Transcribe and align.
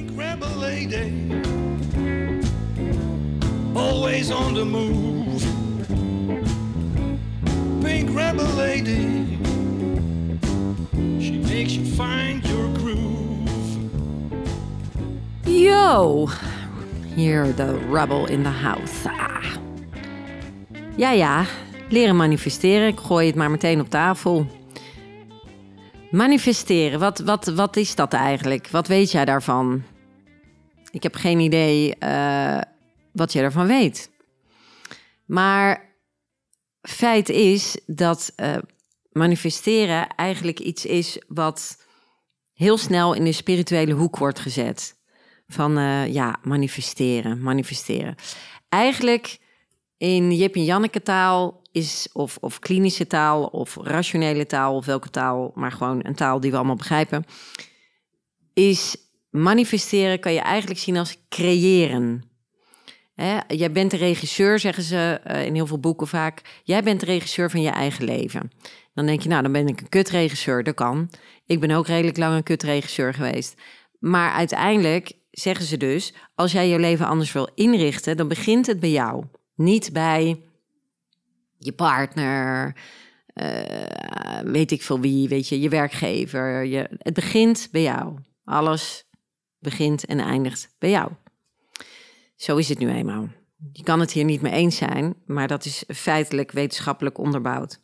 Pink 0.00 0.16
lady, 0.56 1.30
always 3.74 4.30
on 4.30 4.54
the 4.54 4.64
move. 4.64 5.42
Pink 7.82 8.08
rebel 8.16 8.46
lady, 8.56 9.38
she 11.20 11.38
makes 11.38 11.74
you 11.76 11.84
find 11.84 12.42
your 12.46 12.68
groove. 12.78 13.50
Yo, 15.44 16.28
hier 17.14 17.54
de 17.54 17.78
rebel 17.92 18.26
in 18.26 18.42
the 18.42 18.48
house. 18.48 19.08
Ah. 19.08 19.44
Ja, 20.96 21.10
ja, 21.10 21.44
leren 21.88 22.16
manifesteren. 22.16 22.88
Ik 22.88 22.98
gooi 22.98 23.26
het 23.26 23.36
maar 23.36 23.50
meteen 23.50 23.80
op 23.80 23.90
tafel. 23.90 24.46
Manifesteren, 26.10 27.00
wat, 27.00 27.18
wat, 27.18 27.46
wat 27.46 27.76
is 27.76 27.94
dat 27.94 28.12
eigenlijk? 28.12 28.68
Wat 28.70 28.86
weet 28.86 29.10
jij 29.10 29.24
daarvan? 29.24 29.82
Ik 30.90 31.02
heb 31.02 31.14
geen 31.14 31.40
idee 31.40 31.96
eh, 31.96 32.60
wat 33.12 33.32
je 33.32 33.40
daarvan 33.40 33.66
weet. 33.66 34.10
Maar 35.26 35.94
feit 36.82 37.28
is 37.28 37.80
dat 37.86 38.32
eh, 38.36 38.56
manifesteren 39.12 40.08
eigenlijk 40.08 40.60
iets 40.60 40.86
is 40.86 41.22
wat 41.28 41.84
heel 42.52 42.78
snel 42.78 43.14
in 43.14 43.24
de 43.24 43.32
spirituele 43.32 43.92
hoek 43.92 44.16
wordt 44.16 44.38
gezet. 44.38 44.98
Van 45.46 45.78
eh, 45.78 46.12
ja, 46.12 46.38
manifesteren, 46.42 47.42
manifesteren. 47.42 48.14
Eigenlijk 48.68 49.38
in 49.96 50.32
Jip 50.32 50.54
en 50.54 50.64
Janneke 50.64 51.02
taal 51.02 51.62
is, 51.72 52.08
of, 52.12 52.36
of 52.40 52.58
klinische 52.58 53.06
taal, 53.06 53.44
of 53.44 53.76
rationele 53.82 54.46
taal, 54.46 54.74
of 54.76 54.86
welke 54.86 55.10
taal, 55.10 55.52
maar 55.54 55.72
gewoon 55.72 56.00
een 56.02 56.14
taal 56.14 56.40
die 56.40 56.50
we 56.50 56.56
allemaal 56.56 56.76
begrijpen, 56.76 57.24
is 58.54 58.96
manifesteren 59.30 60.20
kan 60.20 60.32
je 60.32 60.40
eigenlijk 60.40 60.80
zien 60.80 60.96
als 60.96 61.16
creëren. 61.28 62.22
Hè, 63.14 63.38
jij 63.48 63.72
bent 63.72 63.90
de 63.90 63.96
regisseur, 63.96 64.58
zeggen 64.58 64.82
ze 64.82 65.20
eh, 65.24 65.46
in 65.46 65.54
heel 65.54 65.66
veel 65.66 65.78
boeken 65.78 66.06
vaak. 66.06 66.60
Jij 66.64 66.82
bent 66.82 67.00
de 67.00 67.06
regisseur 67.06 67.50
van 67.50 67.62
je 67.62 67.70
eigen 67.70 68.04
leven. 68.04 68.50
Dan 68.94 69.06
denk 69.06 69.22
je, 69.22 69.28
nou, 69.28 69.42
dan 69.42 69.52
ben 69.52 69.68
ik 69.68 69.80
een 69.80 69.88
kutregisseur. 69.88 70.62
Dat 70.62 70.74
kan. 70.74 71.10
Ik 71.46 71.60
ben 71.60 71.70
ook 71.70 71.86
redelijk 71.86 72.16
lang 72.16 72.34
een 72.34 72.42
kutregisseur 72.42 73.14
geweest. 73.14 73.60
Maar 73.98 74.32
uiteindelijk 74.32 75.12
zeggen 75.30 75.64
ze 75.64 75.76
dus, 75.76 76.14
als 76.34 76.52
jij 76.52 76.68
je 76.68 76.78
leven 76.78 77.06
anders 77.06 77.32
wil 77.32 77.48
inrichten, 77.54 78.16
dan 78.16 78.28
begint 78.28 78.66
het 78.66 78.80
bij 78.80 78.90
jou. 78.90 79.24
Niet 79.54 79.92
bij 79.92 80.40
je 81.58 81.72
partner, 81.72 82.76
eh, 83.26 84.40
weet 84.44 84.70
ik 84.70 84.82
veel 84.82 85.00
wie, 85.00 85.28
weet 85.28 85.48
je, 85.48 85.60
je 85.60 85.68
werkgever. 85.68 86.64
Je, 86.64 86.90
het 86.98 87.14
begint 87.14 87.68
bij 87.70 87.82
jou. 87.82 88.18
Alles 88.44 89.04
begint 89.60 90.04
en 90.04 90.20
eindigt 90.20 90.74
bij 90.78 90.90
jou. 90.90 91.12
Zo 92.36 92.56
is 92.56 92.68
het 92.68 92.78
nu 92.78 92.90
eenmaal. 92.90 93.28
Je 93.72 93.82
kan 93.82 94.00
het 94.00 94.12
hier 94.12 94.24
niet 94.24 94.40
mee 94.40 94.52
eens 94.52 94.76
zijn, 94.76 95.14
maar 95.26 95.48
dat 95.48 95.64
is 95.64 95.84
feitelijk 95.88 96.50
wetenschappelijk 96.50 97.18
onderbouwd. 97.18 97.80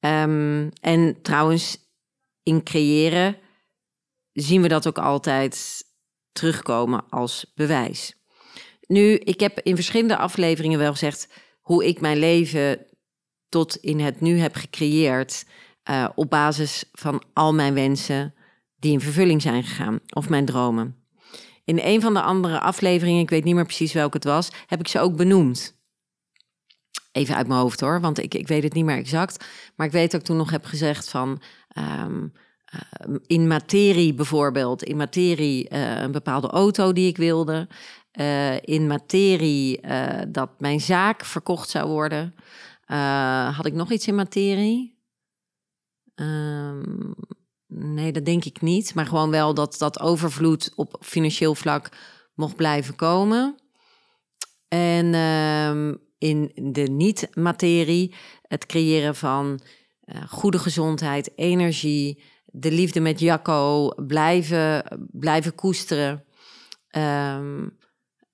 Ehm, 0.00 0.70
en 0.80 1.22
trouwens, 1.22 1.78
in 2.42 2.62
creëren 2.62 3.36
zien 4.32 4.62
we 4.62 4.68
dat 4.68 4.86
ook 4.86 4.98
altijd 4.98 5.84
terugkomen 6.32 7.08
als 7.08 7.52
bewijs. 7.54 8.14
Nu, 8.86 9.14
ik 9.14 9.40
heb 9.40 9.60
in 9.60 9.74
verschillende 9.74 10.16
afleveringen 10.16 10.78
wel 10.78 10.92
gezegd 10.92 11.28
hoe 11.60 11.86
ik 11.86 12.00
mijn 12.00 12.18
leven 12.18 12.86
tot 13.48 13.76
in 13.76 14.00
het 14.00 14.20
nu 14.20 14.38
heb 14.38 14.54
gecreëerd 14.54 15.46
uh, 15.90 16.08
op 16.14 16.30
basis 16.30 16.84
van 16.92 17.22
al 17.32 17.54
mijn 17.54 17.74
wensen 17.74 18.34
die 18.84 18.92
in 18.92 19.00
vervulling 19.00 19.42
zijn 19.42 19.62
gegaan 19.62 20.00
of 20.14 20.28
mijn 20.28 20.44
dromen. 20.44 20.96
In 21.64 21.78
een 21.82 22.00
van 22.00 22.14
de 22.14 22.22
andere 22.22 22.60
afleveringen, 22.60 23.22
ik 23.22 23.30
weet 23.30 23.44
niet 23.44 23.54
meer 23.54 23.64
precies 23.64 23.92
welke 23.92 24.16
het 24.16 24.24
was, 24.24 24.50
heb 24.66 24.80
ik 24.80 24.88
ze 24.88 25.00
ook 25.00 25.16
benoemd. 25.16 25.76
Even 27.12 27.36
uit 27.36 27.46
mijn 27.46 27.60
hoofd 27.60 27.80
hoor, 27.80 28.00
want 28.00 28.18
ik, 28.18 28.34
ik 28.34 28.48
weet 28.48 28.62
het 28.62 28.72
niet 28.72 28.84
meer 28.84 28.96
exact. 28.96 29.44
Maar 29.76 29.86
ik 29.86 29.92
weet 29.92 30.10
dat 30.10 30.20
ik 30.20 30.26
toen 30.26 30.36
nog 30.36 30.50
heb 30.50 30.64
gezegd 30.64 31.08
van. 31.08 31.42
Um, 31.78 32.32
uh, 32.74 33.16
in 33.26 33.46
materie 33.46 34.14
bijvoorbeeld, 34.14 34.82
in 34.82 34.96
materie 34.96 35.70
uh, 35.70 36.00
een 36.00 36.12
bepaalde 36.12 36.48
auto 36.48 36.92
die 36.92 37.08
ik 37.08 37.16
wilde. 37.16 37.68
Uh, 38.12 38.60
in 38.60 38.86
materie 38.86 39.80
dat 40.28 40.60
mijn 40.60 40.80
zaak 40.80 41.24
verkocht 41.24 41.68
zou 41.68 41.88
worden. 41.88 42.34
had 43.54 43.66
ik 43.66 43.72
nog 43.72 43.92
iets 43.92 44.06
in 44.06 44.14
materie? 44.14 44.98
Um, 46.14 47.14
Nee, 47.76 48.12
dat 48.12 48.24
denk 48.24 48.44
ik 48.44 48.60
niet. 48.60 48.94
Maar 48.94 49.06
gewoon 49.06 49.30
wel 49.30 49.54
dat 49.54 49.78
dat 49.78 50.00
overvloed 50.00 50.72
op 50.74 50.96
financieel 51.00 51.54
vlak 51.54 51.88
mocht 52.34 52.56
blijven 52.56 52.94
komen. 52.94 53.56
En 54.68 55.14
um, 55.14 55.98
in 56.18 56.52
de 56.72 56.82
niet-materie 56.82 58.14
het 58.42 58.66
creëren 58.66 59.14
van 59.14 59.60
uh, 60.04 60.22
goede 60.28 60.58
gezondheid, 60.58 61.32
energie, 61.36 62.22
de 62.44 62.72
liefde 62.72 63.00
met 63.00 63.20
Jacco, 63.20 63.88
blijven, 64.06 64.84
blijven 65.10 65.54
koesteren. 65.54 66.24
Um, 66.96 67.78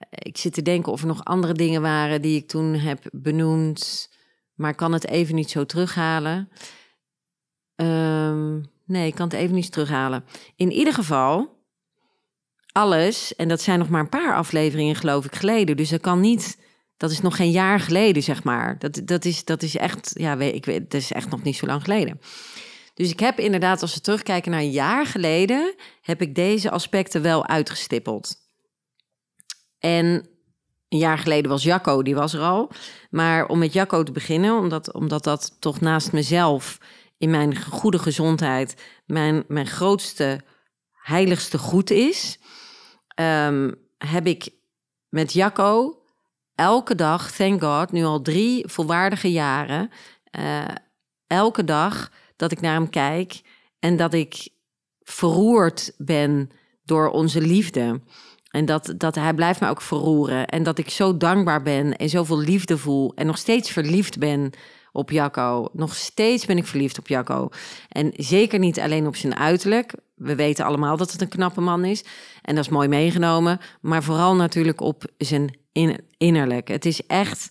ik 0.09 0.37
zit 0.37 0.53
te 0.53 0.63
denken 0.63 0.93
of 0.93 1.01
er 1.01 1.07
nog 1.07 1.25
andere 1.25 1.53
dingen 1.53 1.83
waren 1.83 2.23
die 2.23 2.37
ik 2.37 2.49
toen 2.49 2.75
heb 2.75 3.05
benoemd, 3.13 4.11
maar 4.55 4.75
kan 4.75 4.93
het 4.93 5.07
even 5.07 5.35
niet 5.35 5.51
zo 5.51 5.67
terughalen. 5.67 6.49
Um, 7.77 8.71
Nee, 8.91 9.07
ik 9.07 9.15
kan 9.15 9.29
het 9.29 9.37
even 9.37 9.55
niet 9.55 9.73
terughalen. 9.73 10.25
In 10.57 10.73
ieder 10.73 10.95
geval, 10.95 11.59
alles, 12.73 13.35
en 13.37 13.49
dat 13.49 13.61
zijn 13.61 13.79
nog 13.79 13.89
maar 13.89 14.01
een 14.01 14.09
paar 14.09 14.35
afleveringen, 14.35 14.95
geloof 14.95 15.25
ik, 15.25 15.35
geleden. 15.35 15.77
Dus 15.77 15.89
dat 15.89 16.01
kan 16.01 16.21
niet. 16.21 16.59
Dat 16.97 17.11
is 17.11 17.21
nog 17.21 17.37
geen 17.37 17.51
jaar 17.51 17.81
geleden, 17.81 18.23
zeg 18.23 18.45
maar. 18.45 18.79
Dat, 18.79 19.01
dat, 19.05 19.25
is, 19.25 19.45
dat 19.45 19.63
is 19.63 19.77
echt, 19.77 20.11
ja, 20.15 20.37
weet, 20.37 20.55
ik 20.55 20.65
weet, 20.65 20.91
dat 20.91 21.01
is 21.01 21.13
echt 21.13 21.31
nog 21.31 21.43
niet 21.43 21.57
zo 21.57 21.67
lang 21.67 21.83
geleden. 21.83 22.21
Dus 22.95 23.11
ik 23.11 23.21
heb 23.21 23.39
inderdaad, 23.39 23.83
als 23.83 23.95
we 23.95 24.01
terugkijken 24.01 24.51
naar 24.51 24.61
een 24.61 24.71
jaar 24.71 25.07
geleden, 25.07 25.75
heb 26.03 26.23
ik 26.23 26.35
deze 26.35 26.71
aspecten 26.71 27.23
wel 27.23 27.47
uitgestippeld. 27.47 28.37
En 29.79 30.29
een 30.89 30.99
jaar 30.99 31.19
geleden 31.19 31.51
was 31.51 31.63
Jacco, 31.63 32.03
die 32.03 32.15
was 32.15 32.35
er 32.35 32.41
al. 32.41 32.71
Maar 33.11 33.47
om 33.47 33.59
met 33.59 33.73
Jacco 33.73 34.03
te 34.03 34.13
beginnen, 34.13 34.59
omdat, 34.59 34.93
omdat 34.93 35.25
dat 35.25 35.57
toch 35.61 35.81
naast 35.81 36.13
mezelf 36.13 36.79
in 37.21 37.31
mijn 37.31 37.63
goede 37.63 37.99
gezondheid 37.99 38.75
mijn, 39.07 39.45
mijn 39.49 39.67
grootste, 39.67 40.41
heiligste 40.93 41.59
goed 41.59 41.91
is, 41.91 42.39
um, 43.21 43.75
heb 43.99 44.27
ik 44.27 44.49
met 45.09 45.33
Jacco 45.33 46.03
elke 46.55 46.95
dag, 46.95 47.33
thank 47.33 47.63
God, 47.63 47.93
nu 47.93 48.05
al 48.05 48.23
drie 48.23 48.69
volwaardige 48.69 49.33
jaren, 49.33 49.91
uh, 50.39 50.65
elke 51.27 51.65
dag 51.65 52.13
dat 52.37 52.53
ik 52.53 52.61
naar 52.61 52.75
hem 52.75 52.91
kijk 52.91 53.41
en 53.79 53.97
dat 53.97 54.15
ik 54.15 54.49
verroerd 55.01 55.93
ben 55.97 56.51
door 56.85 57.11
onze 57.11 57.41
liefde. 57.41 58.01
En 58.51 58.65
dat, 58.65 58.95
dat 58.97 59.15
hij 59.15 59.35
blijft 59.35 59.61
me 59.61 59.69
ook 59.69 59.81
verroeren. 59.81 60.47
En 60.47 60.63
dat 60.63 60.79
ik 60.79 60.91
zo 60.91 61.17
dankbaar 61.17 61.63
ben 61.63 61.97
en 61.97 62.09
zoveel 62.09 62.39
liefde 62.39 62.79
voel 62.79 63.13
en 63.15 63.27
nog 63.27 63.39
steeds 63.39 63.71
verliefd 63.71 64.19
ben 64.19 64.53
op 64.93 65.11
Jacco. 65.11 65.69
Nog 65.73 65.95
steeds 65.95 66.47
ben 66.47 66.57
ik 66.57 66.67
verliefd 66.67 66.99
op 66.99 67.09
Jacco. 67.09 67.49
En 67.89 68.13
zeker 68.17 68.59
niet 68.59 68.81
alleen 68.81 69.07
op 69.07 69.17
zijn 69.17 69.37
uiterlijk. 69.37 69.95
We 70.15 70.35
weten 70.35 70.65
allemaal 70.65 70.97
dat 70.97 71.13
het 71.13 71.21
een 71.21 71.29
knappe 71.29 71.61
man 71.61 71.85
is. 71.85 72.05
En 72.43 72.55
dat 72.55 72.65
is 72.65 72.71
mooi 72.71 72.89
meegenomen. 72.89 73.61
Maar 73.81 74.03
vooral 74.03 74.35
natuurlijk 74.35 74.81
op 74.81 75.05
zijn 75.19 75.57
innerlijk. 76.17 76.69
Het 76.69 76.85
is 76.85 77.07
echt. 77.07 77.51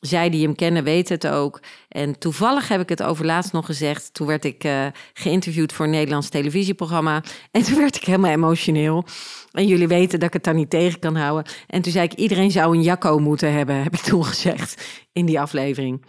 Zij 0.00 0.30
die 0.30 0.44
hem 0.44 0.54
kennen 0.54 0.84
weten 0.84 1.14
het 1.14 1.26
ook. 1.26 1.60
En 1.88 2.18
toevallig 2.18 2.68
heb 2.68 2.80
ik 2.80 2.88
het 2.88 3.02
over 3.02 3.24
laatst 3.26 3.52
nog 3.52 3.66
gezegd. 3.66 4.14
Toen 4.14 4.26
werd 4.26 4.44
ik 4.44 4.64
uh, 4.64 4.86
geïnterviewd 5.12 5.72
voor 5.72 5.84
een 5.84 5.90
Nederlands 5.90 6.28
televisieprogramma. 6.28 7.22
En 7.50 7.62
toen 7.62 7.78
werd 7.78 7.96
ik 7.96 8.04
helemaal 8.04 8.30
emotioneel. 8.30 9.04
En 9.50 9.66
jullie 9.66 9.88
weten 9.88 10.18
dat 10.18 10.28
ik 10.28 10.34
het 10.34 10.44
daar 10.44 10.54
niet 10.54 10.70
tegen 10.70 10.98
kan 10.98 11.16
houden. 11.16 11.52
En 11.66 11.82
toen 11.82 11.92
zei 11.92 12.04
ik, 12.04 12.12
iedereen 12.12 12.50
zou 12.50 12.76
een 12.76 12.82
Jacco 12.82 13.18
moeten 13.18 13.52
hebben, 13.52 13.82
heb 13.82 13.94
ik 13.94 14.00
toen 14.00 14.24
gezegd 14.24 14.84
in 15.12 15.26
die 15.26 15.40
aflevering. 15.40 16.04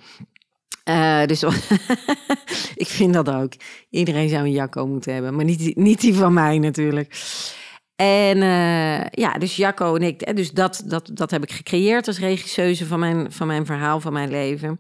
Uh, 0.89 1.25
dus 1.25 1.43
ik 2.75 2.87
vind 2.87 3.13
dat 3.13 3.29
ook. 3.29 3.53
Iedereen 3.89 4.29
zou 4.29 4.43
een 4.43 4.51
Jacco 4.51 4.87
moeten 4.87 5.13
hebben, 5.13 5.35
maar 5.35 5.45
niet, 5.45 5.75
niet 5.75 6.01
die 6.01 6.15
van 6.15 6.33
mij 6.33 6.59
natuurlijk. 6.59 7.15
En 7.95 8.37
uh, 8.37 9.05
ja, 9.05 9.33
dus 9.37 9.55
Jacco 9.55 9.95
en 9.95 10.01
ik, 10.01 10.35
dus 10.35 10.51
dat, 10.51 10.83
dat, 10.85 11.09
dat 11.13 11.31
heb 11.31 11.43
ik 11.43 11.51
gecreëerd 11.51 12.07
als 12.07 12.19
regisseuse 12.19 12.85
van 12.85 12.99
mijn, 12.99 13.31
van 13.31 13.47
mijn 13.47 13.65
verhaal, 13.65 13.99
van 13.99 14.13
mijn 14.13 14.29
leven. 14.29 14.79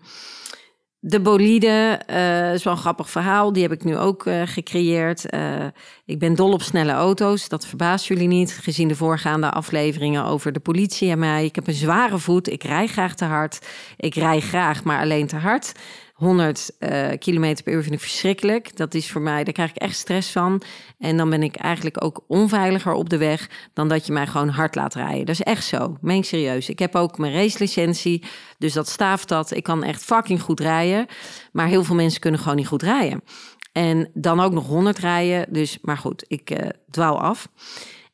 De 0.99 1.21
bolide 1.21 2.01
uh, 2.09 2.53
is 2.53 2.63
wel 2.63 2.73
een 2.73 2.79
grappig 2.79 3.09
verhaal. 3.09 3.53
Die 3.53 3.63
heb 3.63 3.71
ik 3.71 3.83
nu 3.83 3.97
ook 3.97 4.25
uh, 4.25 4.41
gecreëerd. 4.45 5.33
Uh, 5.33 5.65
ik 6.05 6.19
ben 6.19 6.35
dol 6.35 6.51
op 6.51 6.61
snelle 6.61 6.91
auto's. 6.91 7.49
Dat 7.49 7.65
verbaast 7.65 8.05
jullie 8.05 8.27
niet, 8.27 8.51
gezien 8.51 8.87
de 8.87 8.95
voorgaande 8.95 9.51
afleveringen 9.51 10.25
over 10.25 10.51
de 10.51 10.59
politie 10.59 11.11
en 11.11 11.19
mij. 11.19 11.45
Ik 11.45 11.55
heb 11.55 11.67
een 11.67 11.73
zware 11.73 12.17
voet. 12.17 12.49
Ik 12.49 12.63
rij 12.63 12.87
graag 12.87 13.15
te 13.15 13.25
hard. 13.25 13.67
Ik 13.97 14.15
rij 14.15 14.39
graag, 14.39 14.83
maar 14.83 15.01
alleen 15.01 15.27
te 15.27 15.35
hard. 15.35 15.71
100 16.17 16.71
uh, 16.79 17.09
kilometer 17.19 17.63
per 17.63 17.73
uur 17.73 17.81
vind 17.81 17.93
ik 17.93 17.99
verschrikkelijk. 17.99 18.77
Dat 18.77 18.93
is 18.93 19.11
voor 19.11 19.21
mij, 19.21 19.43
daar 19.43 19.53
krijg 19.53 19.69
ik 19.69 19.75
echt 19.75 19.95
stress 19.95 20.31
van. 20.31 20.61
En 20.97 21.17
dan 21.17 21.29
ben 21.29 21.43
ik 21.43 21.55
eigenlijk 21.55 22.03
ook 22.03 22.23
onveiliger 22.27 22.93
op 22.93 23.09
de 23.09 23.17
weg 23.17 23.49
dan 23.73 23.87
dat 23.87 24.05
je 24.05 24.13
mij 24.13 24.27
gewoon 24.27 24.49
hard 24.49 24.75
laat 24.75 24.93
rijden. 24.93 25.25
Dat 25.25 25.35
is 25.35 25.41
echt 25.41 25.65
zo. 25.65 25.97
Meen 26.01 26.23
serieus. 26.23 26.69
Ik 26.69 26.79
heb 26.79 26.95
ook 26.95 27.17
mijn 27.17 27.33
racelicentie, 27.33 28.23
dus 28.57 28.73
dat 28.73 28.89
staaft 28.89 29.27
dat. 29.27 29.51
Ik 29.51 29.63
kan 29.63 29.83
echt 29.83 30.03
fucking 30.03 30.41
goed 30.41 30.59
rijden. 30.59 31.05
Maar 31.51 31.67
heel 31.67 31.83
veel 31.83 31.95
mensen 31.95 32.21
kunnen 32.21 32.39
gewoon 32.39 32.55
niet 32.55 32.67
goed 32.67 32.83
rijden. 32.83 33.23
En 33.71 34.09
dan 34.13 34.39
ook 34.39 34.51
nog 34.51 34.67
100 34.67 34.97
rijden. 34.97 35.53
Dus, 35.53 35.77
maar 35.81 35.97
goed, 35.97 36.25
ik 36.27 36.51
uh, 36.51 36.69
dwaal 36.89 37.21
af. 37.21 37.47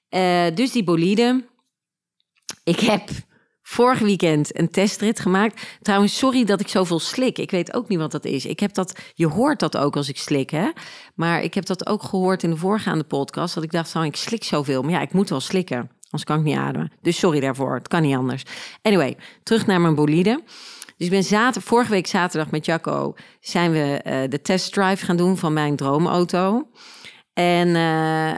Uh, 0.09 0.45
dus 0.53 0.71
die 0.71 0.83
bolide. 0.83 1.45
Ik 2.63 2.79
heb 2.79 3.09
vorig 3.63 3.99
weekend 3.99 4.59
een 4.59 4.69
testrit 4.69 5.19
gemaakt. 5.19 5.77
Trouwens, 5.81 6.17
sorry 6.17 6.43
dat 6.43 6.59
ik 6.59 6.67
zoveel 6.67 6.99
slik. 6.99 7.37
Ik 7.37 7.51
weet 7.51 7.73
ook 7.73 7.87
niet 7.87 7.99
wat 7.99 8.11
dat 8.11 8.25
is. 8.25 8.45
Ik 8.45 8.59
heb 8.59 8.73
dat, 8.73 8.99
je 9.13 9.27
hoort 9.27 9.59
dat 9.59 9.77
ook 9.77 9.95
als 9.95 10.09
ik 10.09 10.17
slik, 10.17 10.49
hè? 10.49 10.69
Maar 11.15 11.41
ik 11.41 11.53
heb 11.53 11.65
dat 11.65 11.87
ook 11.87 12.03
gehoord 12.03 12.43
in 12.43 12.49
de 12.49 12.57
voorgaande 12.57 13.03
podcast. 13.03 13.55
Dat 13.55 13.63
ik 13.63 13.71
dacht, 13.71 13.95
oh, 13.95 14.05
ik 14.05 14.15
slik 14.15 14.43
zoveel. 14.43 14.81
Maar 14.81 14.91
ja, 14.91 15.01
ik 15.01 15.13
moet 15.13 15.29
wel 15.29 15.39
slikken. 15.39 15.77
Anders 16.03 16.23
kan 16.23 16.37
ik 16.37 16.43
niet 16.43 16.57
ademen. 16.57 16.91
Dus 17.01 17.17
sorry 17.17 17.39
daarvoor. 17.39 17.73
Het 17.75 17.87
kan 17.87 18.01
niet 18.01 18.15
anders. 18.15 18.43
Anyway, 18.81 19.17
terug 19.43 19.65
naar 19.65 19.81
mijn 19.81 19.95
bolide. 19.95 20.43
Dus 20.97 21.07
ik 21.07 21.09
ben 21.09 21.23
zaterdag, 21.23 21.63
vorige 21.63 21.91
week 21.91 22.07
zaterdag 22.07 22.51
met 22.51 22.65
Jacco 22.65 23.15
zijn 23.39 23.71
we 23.71 24.01
uh, 24.05 24.29
de 24.29 24.41
testdrive 24.41 25.05
gaan 25.05 25.17
doen 25.17 25.37
van 25.37 25.53
mijn 25.53 25.75
droomauto. 25.75 26.67
En 27.33 27.67
uh, 27.67 28.33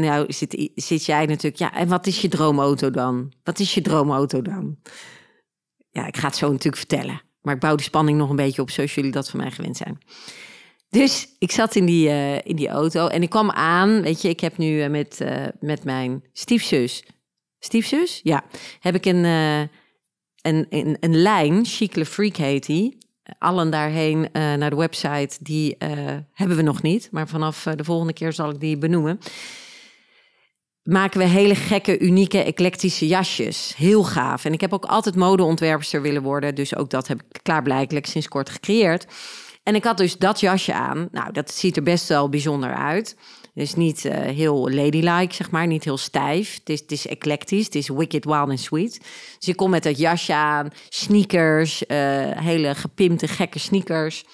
nou 0.00 0.32
zit, 0.32 0.70
zit 0.74 1.04
jij 1.04 1.26
natuurlijk, 1.26 1.56
ja, 1.56 1.74
en 1.74 1.88
wat 1.88 2.06
is 2.06 2.20
je 2.20 2.28
droomauto 2.28 2.90
dan? 2.90 3.32
Wat 3.42 3.58
is 3.58 3.74
je 3.74 3.80
droomauto 3.80 4.42
dan? 4.42 4.78
Ja, 5.90 6.06
ik 6.06 6.16
ga 6.16 6.26
het 6.26 6.36
zo 6.36 6.50
natuurlijk 6.50 6.76
vertellen. 6.76 7.22
Maar 7.40 7.54
ik 7.54 7.60
bouw 7.60 7.76
de 7.76 7.82
spanning 7.82 8.18
nog 8.18 8.30
een 8.30 8.36
beetje 8.36 8.62
op, 8.62 8.70
zoals 8.70 8.94
jullie 8.94 9.10
dat 9.10 9.30
van 9.30 9.40
mij 9.40 9.50
gewend 9.50 9.76
zijn. 9.76 9.98
Dus 10.90 11.28
ik 11.38 11.50
zat 11.50 11.74
in 11.74 11.86
die, 11.86 12.08
uh, 12.08 12.34
in 12.34 12.56
die 12.56 12.68
auto 12.68 13.06
en 13.06 13.22
ik 13.22 13.30
kwam 13.30 13.50
aan. 13.50 14.02
Weet 14.02 14.22
je, 14.22 14.28
ik 14.28 14.40
heb 14.40 14.56
nu 14.56 14.82
uh, 14.82 14.88
met, 14.88 15.18
uh, 15.22 15.46
met 15.60 15.84
mijn 15.84 16.24
stiefzus. 16.32 17.04
Stiefzus? 17.58 18.20
Ja. 18.22 18.44
Heb 18.80 18.94
ik 18.94 19.04
een, 19.04 19.24
een, 19.24 19.68
een, 20.68 20.96
een 21.00 21.16
lijn, 21.16 21.64
Chicle 21.64 22.06
Freak 22.06 22.36
heet 22.36 22.66
die. 22.66 22.98
Allen 23.38 23.70
daarheen 23.70 24.28
naar 24.32 24.70
de 24.70 24.76
website, 24.76 25.36
die 25.40 25.76
hebben 26.32 26.56
we 26.56 26.62
nog 26.62 26.82
niet. 26.82 27.08
Maar 27.10 27.28
vanaf 27.28 27.62
de 27.62 27.84
volgende 27.84 28.12
keer 28.12 28.32
zal 28.32 28.50
ik 28.50 28.60
die 28.60 28.78
benoemen 28.78 29.18
maken 30.88 31.18
we 31.18 31.26
hele 31.26 31.54
gekke, 31.54 31.98
unieke, 31.98 32.42
eclectische 32.42 33.06
jasjes. 33.06 33.74
Heel 33.76 34.04
gaaf. 34.04 34.44
En 34.44 34.52
ik 34.52 34.60
heb 34.60 34.72
ook 34.72 34.84
altijd 34.84 35.14
modeontwerpster 35.14 36.02
willen 36.02 36.22
worden. 36.22 36.54
Dus 36.54 36.76
ook 36.76 36.90
dat 36.90 37.08
heb 37.08 37.20
ik 37.20 37.40
klaarblijkelijk 37.42 38.06
sinds 38.06 38.28
kort 38.28 38.50
gecreëerd. 38.50 39.06
En 39.62 39.74
ik 39.74 39.84
had 39.84 39.96
dus 39.96 40.16
dat 40.16 40.40
jasje 40.40 40.72
aan. 40.72 41.08
Nou, 41.12 41.32
dat 41.32 41.50
ziet 41.50 41.76
er 41.76 41.82
best 41.82 42.08
wel 42.08 42.28
bijzonder 42.28 42.74
uit. 42.74 43.16
Dus 43.54 43.74
niet 43.74 44.04
uh, 44.04 44.12
heel 44.14 44.70
ladylike, 44.70 45.34
zeg 45.34 45.50
maar. 45.50 45.66
Niet 45.66 45.84
heel 45.84 45.96
stijf. 45.96 46.54
Het 46.54 46.68
is, 46.68 46.80
het 46.80 46.92
is 46.92 47.06
eclectisch. 47.06 47.64
Het 47.64 47.74
is 47.74 47.88
wicked, 47.88 48.24
wild 48.24 48.48
en 48.48 48.58
sweet. 48.58 49.00
Dus 49.38 49.48
ik 49.48 49.56
kom 49.56 49.70
met 49.70 49.82
dat 49.82 49.98
jasje 49.98 50.34
aan. 50.34 50.70
Sneakers. 50.88 51.82
Uh, 51.88 51.96
hele 52.30 52.74
gepimpte, 52.74 53.28
gekke 53.28 53.58
sneakers. 53.58 54.24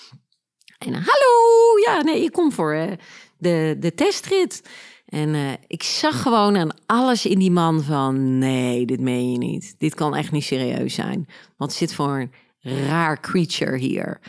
En 0.78 0.92
hallo! 0.92 1.78
Ja, 1.84 2.02
nee, 2.02 2.22
ik 2.24 2.32
kom 2.32 2.52
voor 2.52 2.74
uh, 2.74 2.92
de, 3.38 3.76
de 3.78 3.94
testrit. 3.94 4.62
En 5.04 5.28
uh, 5.28 5.52
ik 5.66 5.82
zag 5.82 6.22
gewoon 6.22 6.56
aan 6.56 6.70
alles 6.86 7.26
in 7.26 7.38
die 7.38 7.50
man 7.50 7.82
van... 7.82 8.38
nee, 8.38 8.86
dit 8.86 9.00
meen 9.00 9.32
je 9.32 9.38
niet. 9.38 9.74
Dit 9.78 9.94
kan 9.94 10.14
echt 10.14 10.32
niet 10.32 10.44
serieus 10.44 10.94
zijn. 10.94 11.28
Wat 11.56 11.72
zit 11.72 11.94
voor 11.94 12.28
een 12.62 12.86
raar 12.86 13.20
creature 13.20 13.76
hier. 13.76 14.20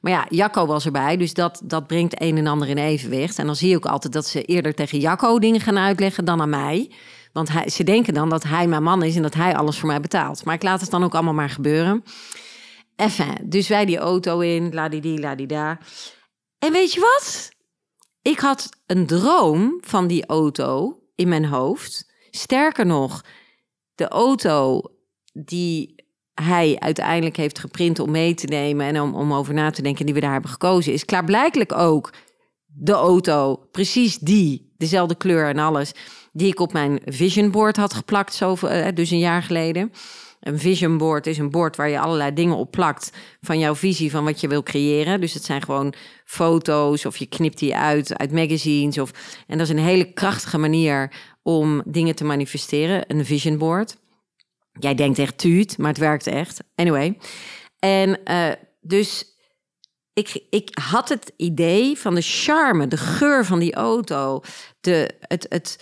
Maar 0.00 0.12
ja, 0.12 0.26
Jacco 0.28 0.66
was 0.66 0.84
erbij, 0.84 1.16
dus 1.16 1.34
dat, 1.34 1.60
dat 1.64 1.86
brengt 1.86 2.20
een 2.20 2.38
en 2.38 2.46
ander 2.46 2.68
in 2.68 2.78
evenwicht. 2.78 3.38
En 3.38 3.46
dan 3.46 3.56
zie 3.56 3.68
je 3.68 3.76
ook 3.76 3.86
altijd 3.86 4.12
dat 4.12 4.26
ze 4.26 4.42
eerder 4.42 4.74
tegen 4.74 4.98
Jacco 4.98 5.38
dingen 5.38 5.60
gaan 5.60 5.78
uitleggen 5.78 6.24
dan 6.24 6.40
aan 6.40 6.48
mij. 6.48 6.90
Want 7.32 7.48
hij, 7.48 7.68
ze 7.68 7.84
denken 7.84 8.14
dan 8.14 8.28
dat 8.28 8.42
hij 8.42 8.66
mijn 8.66 8.82
man 8.82 9.02
is 9.02 9.16
en 9.16 9.22
dat 9.22 9.34
hij 9.34 9.56
alles 9.56 9.78
voor 9.78 9.88
mij 9.88 10.00
betaalt. 10.00 10.44
Maar 10.44 10.54
ik 10.54 10.62
laat 10.62 10.80
het 10.80 10.90
dan 10.90 11.04
ook 11.04 11.14
allemaal 11.14 11.34
maar 11.34 11.50
gebeuren. 11.50 12.04
Enfin, 12.96 13.36
dus 13.42 13.68
wij 13.68 13.84
die 13.84 13.98
auto 13.98 14.40
in, 14.40 14.74
la 14.74 14.88
die 14.88 15.46
da. 15.46 15.78
En 16.58 16.72
weet 16.72 16.92
je 16.92 17.00
wat? 17.00 17.50
Ik 18.24 18.38
had 18.38 18.68
een 18.86 19.06
droom 19.06 19.78
van 19.80 20.06
die 20.06 20.26
auto 20.26 20.98
in 21.14 21.28
mijn 21.28 21.44
hoofd. 21.44 22.12
Sterker 22.30 22.86
nog, 22.86 23.24
de 23.94 24.08
auto 24.08 24.82
die 25.32 25.94
hij 26.34 26.76
uiteindelijk 26.78 27.36
heeft 27.36 27.58
geprint 27.58 27.98
om 27.98 28.10
mee 28.10 28.34
te 28.34 28.46
nemen 28.46 28.86
en 28.86 29.00
om, 29.00 29.14
om 29.14 29.32
over 29.32 29.54
na 29.54 29.70
te 29.70 29.82
denken, 29.82 30.04
die 30.04 30.14
we 30.14 30.20
daar 30.20 30.32
hebben 30.32 30.50
gekozen, 30.50 30.92
is 30.92 31.04
klaarblijkelijk 31.04 31.72
ook 31.72 32.12
de 32.66 32.92
auto, 32.92 33.56
precies 33.56 34.18
die, 34.18 34.74
dezelfde 34.76 35.14
kleur 35.14 35.48
en 35.48 35.58
alles, 35.58 35.92
die 36.32 36.48
ik 36.48 36.60
op 36.60 36.72
mijn 36.72 37.00
vision 37.04 37.50
board 37.50 37.76
had 37.76 37.94
geplakt, 37.94 38.34
zo, 38.34 38.54
eh, 38.54 38.94
dus 38.94 39.10
een 39.10 39.18
jaar 39.18 39.42
geleden. 39.42 39.92
Een 40.44 40.58
vision 40.58 40.98
board 40.98 41.26
is 41.26 41.38
een 41.38 41.50
bord 41.50 41.76
waar 41.76 41.88
je 41.88 42.00
allerlei 42.00 42.34
dingen 42.34 42.56
op 42.56 42.70
plakt 42.70 43.10
van 43.40 43.58
jouw 43.58 43.74
visie 43.74 44.10
van 44.10 44.24
wat 44.24 44.40
je 44.40 44.48
wil 44.48 44.62
creëren. 44.62 45.20
Dus 45.20 45.34
het 45.34 45.44
zijn 45.44 45.62
gewoon 45.62 45.94
foto's 46.24 47.04
of 47.04 47.16
je 47.16 47.26
knipt 47.26 47.58
die 47.58 47.76
uit 47.76 48.18
uit 48.18 48.32
magazines. 48.32 48.98
Of, 48.98 49.10
en 49.46 49.58
dat 49.58 49.66
is 49.66 49.72
een 49.72 49.84
hele 49.84 50.12
krachtige 50.12 50.58
manier 50.58 51.12
om 51.42 51.82
dingen 51.84 52.14
te 52.14 52.24
manifesteren, 52.24 53.04
een 53.06 53.24
vision 53.24 53.58
board. 53.58 53.96
Jij 54.72 54.94
denkt 54.94 55.18
echt 55.18 55.38
tuut, 55.38 55.78
maar 55.78 55.88
het 55.88 55.98
werkt 55.98 56.26
echt. 56.26 56.62
Anyway. 56.74 57.18
En 57.78 58.20
uh, 58.24 58.52
dus 58.80 59.36
ik, 60.12 60.44
ik 60.50 60.78
had 60.80 61.08
het 61.08 61.32
idee 61.36 61.98
van 61.98 62.14
de 62.14 62.22
charme, 62.22 62.88
de 62.88 62.96
geur 62.96 63.44
van 63.44 63.58
die 63.58 63.74
auto, 63.74 64.40
de, 64.80 65.10
het, 65.20 65.46
het, 65.48 65.78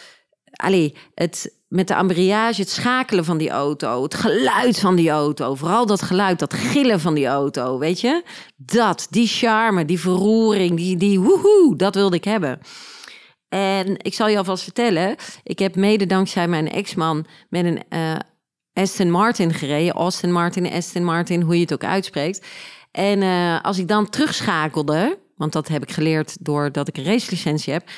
allee, 0.62 0.96
het 1.14 1.60
met 1.68 1.88
de 1.88 1.94
embrayage, 1.94 2.60
het 2.60 2.70
schakelen 2.70 3.24
van 3.24 3.38
die 3.38 3.50
auto, 3.50 4.02
het 4.02 4.14
geluid 4.14 4.78
van 4.78 4.94
die 4.94 5.10
auto, 5.10 5.54
vooral 5.54 5.86
dat 5.86 6.02
geluid, 6.02 6.38
dat 6.38 6.54
gillen 6.54 7.00
van 7.00 7.14
die 7.14 7.26
auto, 7.26 7.78
weet 7.78 8.00
je? 8.00 8.22
Dat, 8.56 9.06
die 9.10 9.26
charme, 9.26 9.84
die 9.84 10.00
verroering, 10.00 10.76
die, 10.76 10.96
die 10.96 11.20
woehoe, 11.20 11.76
dat 11.76 11.94
wilde 11.94 12.16
ik 12.16 12.24
hebben. 12.24 12.60
En 13.48 13.96
ik 13.96 14.14
zal 14.14 14.28
je 14.28 14.38
alvast 14.38 14.62
vertellen, 14.62 15.16
ik 15.42 15.58
heb 15.58 15.76
mede 15.76 16.06
dankzij 16.06 16.48
mijn 16.48 16.70
ex-man 16.70 17.26
met 17.48 17.64
een 17.64 17.82
uh, 17.90 18.14
Aston 18.72 19.10
Martin 19.10 19.54
gereden. 19.54 19.94
Austin 19.94 20.32
Martin, 20.32 20.72
Aston 20.72 21.04
Martin, 21.04 21.40
hoe 21.42 21.54
je 21.54 21.60
het 21.60 21.72
ook 21.72 21.84
uitspreekt. 21.84 22.46
En 22.90 23.22
uh, 23.22 23.60
als 23.60 23.78
ik 23.78 23.88
dan 23.88 24.08
terugschakelde, 24.08 25.18
want 25.36 25.52
dat 25.52 25.68
heb 25.68 25.82
ik 25.82 25.90
geleerd 25.90 26.36
doordat 26.40 26.88
ik 26.88 26.96
een 26.96 27.04
racelicentie 27.04 27.72
heb, 27.72 27.88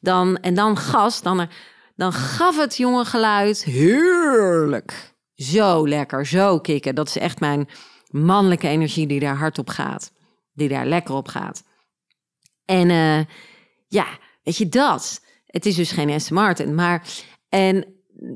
dan, 0.00 0.36
en 0.36 0.54
dan 0.54 0.76
gas, 0.76 1.22
dan 1.22 1.48
dan 1.94 2.12
gaf 2.12 2.56
het 2.56 2.76
jonge 2.76 3.04
geluid 3.04 3.64
heerlijk. 3.64 5.14
Zo 5.34 5.88
lekker, 5.88 6.26
zo 6.26 6.60
kicken. 6.60 6.94
Dat 6.94 7.08
is 7.08 7.18
echt 7.18 7.40
mijn 7.40 7.68
mannelijke 8.08 8.68
energie 8.68 9.06
die 9.06 9.20
daar 9.20 9.36
hard 9.36 9.58
op 9.58 9.68
gaat. 9.68 10.12
Die 10.52 10.68
daar 10.68 10.86
lekker 10.86 11.14
op 11.14 11.28
gaat. 11.28 11.62
En 12.64 12.88
uh, 12.88 13.20
ja, 13.88 14.06
weet 14.42 14.56
je 14.56 14.68
dat? 14.68 15.20
Het 15.46 15.66
is 15.66 15.74
dus 15.74 15.92
geen 15.92 16.10
Aston 16.10 16.36
Martin, 16.36 16.74
maar... 16.74 17.08
En 17.48 17.84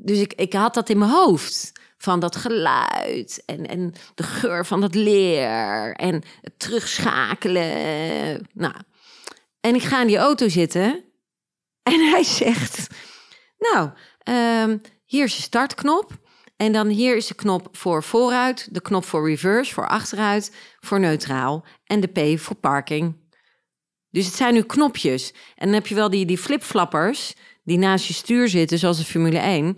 dus 0.03 0.19
ik, 0.19 0.33
ik 0.33 0.53
had 0.53 0.75
dat 0.75 0.89
in 0.89 0.99
mijn 0.99 1.11
hoofd 1.11 1.73
van 1.99 2.21
dat 2.21 2.37
geluid 2.37 3.43
en, 3.47 3.67
en 3.67 3.95
de 4.15 4.23
geur 4.23 4.67
van 4.67 4.81
dat 4.81 4.95
leer 4.95 5.95
en 5.95 6.23
het 6.41 6.59
terugschakelen. 6.59 8.49
Nou, 8.53 8.75
en 9.61 9.75
ik 9.75 9.83
ga 9.83 10.01
in 10.01 10.07
die 10.07 10.17
auto 10.17 10.49
zitten 10.49 11.05
en 11.83 12.01
hij 12.11 12.23
zegt: 12.23 12.87
nou, 13.59 13.91
um, 14.65 14.81
hier 15.05 15.25
is 15.25 15.37
je 15.37 15.43
startknop. 15.43 16.27
En 16.57 16.73
dan 16.73 16.89
hier 16.89 17.17
is 17.17 17.27
de 17.27 17.35
knop 17.35 17.69
voor 17.73 18.03
vooruit, 18.03 18.69
de 18.75 18.81
knop 18.81 19.05
voor 19.05 19.29
reverse, 19.29 19.75
voor 19.75 19.89
achteruit, 19.89 20.57
voor 20.81 21.01
neutraal 21.01 21.65
en 21.85 22.01
de 22.01 22.07
P 22.07 22.41
voor 22.41 22.57
parking. 22.57 23.17
Dus 24.11 24.27
het 24.27 24.35
zijn 24.35 24.55
nu 24.55 24.63
knopjes. 24.63 25.33
En 25.55 25.67
dan 25.67 25.75
heb 25.75 25.87
je 25.87 25.95
wel 25.95 26.11
die, 26.11 26.27
die 26.27 26.39
flipflappers 26.39 27.35
die 27.69 27.79
naast 27.79 28.07
je 28.07 28.15
stuur 28.15 28.49
zitten, 28.49 28.79
zoals 28.79 28.99
de 28.99 29.05
Formule 29.05 29.39
1. 29.39 29.77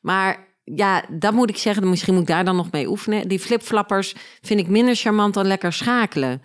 Maar 0.00 0.48
ja, 0.64 1.04
dat 1.08 1.32
moet 1.32 1.50
ik 1.50 1.56
zeggen, 1.56 1.88
misschien 1.88 2.12
moet 2.12 2.22
ik 2.22 2.28
daar 2.28 2.44
dan 2.44 2.56
nog 2.56 2.70
mee 2.70 2.88
oefenen. 2.88 3.28
Die 3.28 3.38
flipflappers 3.38 4.14
vind 4.40 4.60
ik 4.60 4.68
minder 4.68 4.94
charmant 4.94 5.34
dan 5.34 5.46
lekker 5.46 5.72
schakelen 5.72 6.42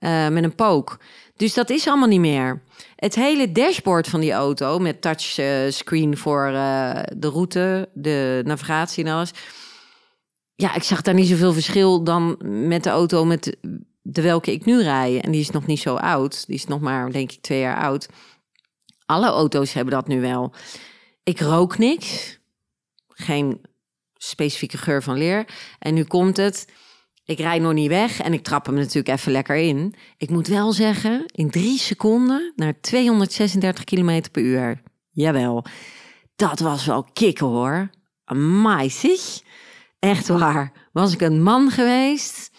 uh, 0.00 0.28
met 0.28 0.44
een 0.44 0.54
pook. 0.54 0.98
Dus 1.36 1.54
dat 1.54 1.70
is 1.70 1.88
allemaal 1.88 2.08
niet 2.08 2.20
meer. 2.20 2.62
Het 2.96 3.14
hele 3.14 3.52
dashboard 3.52 4.08
van 4.08 4.20
die 4.20 4.32
auto 4.32 4.78
met 4.78 5.00
touchscreen 5.00 6.16
voor 6.16 6.50
uh, 6.50 7.00
de 7.16 7.28
route, 7.28 7.88
de 7.94 8.42
navigatie 8.44 9.04
en 9.04 9.12
alles. 9.12 9.30
Ja, 10.54 10.74
ik 10.74 10.82
zag 10.82 11.02
daar 11.02 11.14
niet 11.14 11.28
zoveel 11.28 11.52
verschil 11.52 12.04
dan 12.04 12.36
met 12.68 12.84
de 12.84 12.90
auto 12.90 13.24
met 13.24 13.56
de 14.02 14.22
welke 14.22 14.52
ik 14.52 14.64
nu 14.64 14.82
rij. 14.82 15.20
En 15.20 15.30
die 15.30 15.40
is 15.40 15.50
nog 15.50 15.66
niet 15.66 15.80
zo 15.80 15.94
oud. 15.94 16.46
Die 16.46 16.56
is 16.56 16.66
nog 16.66 16.80
maar, 16.80 17.12
denk 17.12 17.32
ik, 17.32 17.40
twee 17.40 17.60
jaar 17.60 17.76
oud. 17.76 18.08
Alle 19.06 19.26
auto's 19.26 19.72
hebben 19.72 19.94
dat 19.94 20.06
nu 20.06 20.20
wel. 20.20 20.54
Ik 21.22 21.40
rook 21.40 21.78
niks. 21.78 22.38
Geen 23.08 23.60
specifieke 24.14 24.78
geur 24.78 25.02
van 25.02 25.16
leer. 25.16 25.46
En 25.78 25.94
nu 25.94 26.04
komt 26.04 26.36
het. 26.36 26.66
Ik 27.26 27.38
rijd 27.38 27.62
nog 27.62 27.72
niet 27.72 27.88
weg 27.88 28.20
en 28.20 28.32
ik 28.32 28.42
trap 28.42 28.66
hem 28.66 28.74
natuurlijk 28.74 29.18
even 29.18 29.32
lekker 29.32 29.56
in. 29.56 29.94
Ik 30.16 30.30
moet 30.30 30.46
wel 30.46 30.72
zeggen, 30.72 31.24
in 31.26 31.50
drie 31.50 31.78
seconden 31.78 32.52
naar 32.56 32.80
236 32.80 33.84
km 33.84 34.22
per 34.32 34.42
uur. 34.42 34.82
Jawel, 35.10 35.64
dat 36.36 36.58
was 36.58 36.86
wel 36.86 37.02
kicken 37.12 37.46
hoor. 37.46 37.90
Zeg. 38.86 39.40
Echt 39.98 40.28
waar. 40.28 40.72
Was 40.92 41.12
ik 41.12 41.20
een 41.20 41.42
man 41.42 41.70
geweest, 41.70 42.50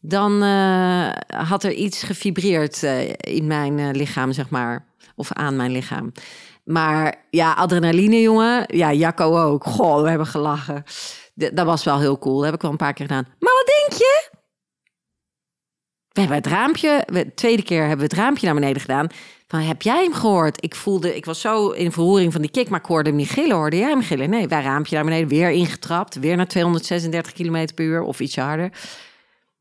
dan 0.00 0.42
eh, 0.42 1.08
had 1.46 1.64
er 1.64 1.72
iets 1.72 2.02
gefibreerd 2.02 2.82
eh, 2.82 3.08
in 3.08 3.46
mijn 3.46 3.78
eh, 3.78 3.90
lichaam, 3.92 4.32
zeg 4.32 4.50
maar. 4.50 4.86
Of 5.14 5.32
aan 5.32 5.56
mijn 5.56 5.72
lichaam. 5.72 6.12
Maar 6.64 7.26
ja, 7.30 7.52
adrenaline, 7.52 8.20
jongen. 8.20 8.64
Ja, 8.76 8.92
Jacco 8.92 9.38
ook. 9.38 9.64
Goh, 9.64 10.02
we 10.02 10.08
hebben 10.08 10.26
gelachen. 10.26 10.84
D- 11.36 11.56
dat 11.56 11.66
was 11.66 11.84
wel 11.84 11.98
heel 11.98 12.18
cool. 12.18 12.36
Dat 12.36 12.44
heb 12.44 12.54
ik 12.54 12.62
wel 12.62 12.70
een 12.70 12.76
paar 12.76 12.92
keer 12.92 13.06
gedaan. 13.06 13.26
We 16.16 16.22
hebben 16.22 16.36
het 16.36 16.46
raampje, 16.46 17.02
we, 17.06 17.24
de 17.24 17.34
tweede 17.34 17.62
keer 17.62 17.80
hebben 17.80 18.08
we 18.08 18.14
het 18.14 18.22
raampje 18.22 18.46
naar 18.46 18.54
beneden 18.54 18.80
gedaan. 18.80 19.06
Van, 19.48 19.60
heb 19.60 19.82
jij 19.82 20.02
hem 20.02 20.14
gehoord? 20.14 20.64
Ik 20.64 20.74
voelde, 20.74 21.16
ik 21.16 21.24
was 21.24 21.40
zo 21.40 21.70
in 21.70 21.92
verhoring 21.92 22.32
van 22.32 22.40
die 22.40 22.50
kick, 22.50 22.68
maar 22.68 22.80
ik 22.80 22.86
hoorde 22.86 23.08
hem 23.08 23.18
niet 23.18 23.30
gillen. 23.30 23.56
Hoorde 23.56 23.76
jij 23.76 23.88
hem 23.88 24.02
gillen? 24.02 24.30
Nee, 24.30 24.48
wij 24.48 24.62
raampje 24.62 24.94
naar 24.94 25.04
beneden, 25.04 25.28
weer 25.28 25.50
ingetrapt. 25.50 26.14
Weer 26.14 26.36
naar 26.36 26.46
236 26.46 27.32
km 27.32 27.68
per 27.74 27.84
uur 27.84 28.02
of 28.02 28.20
iets 28.20 28.36
harder. 28.36 28.70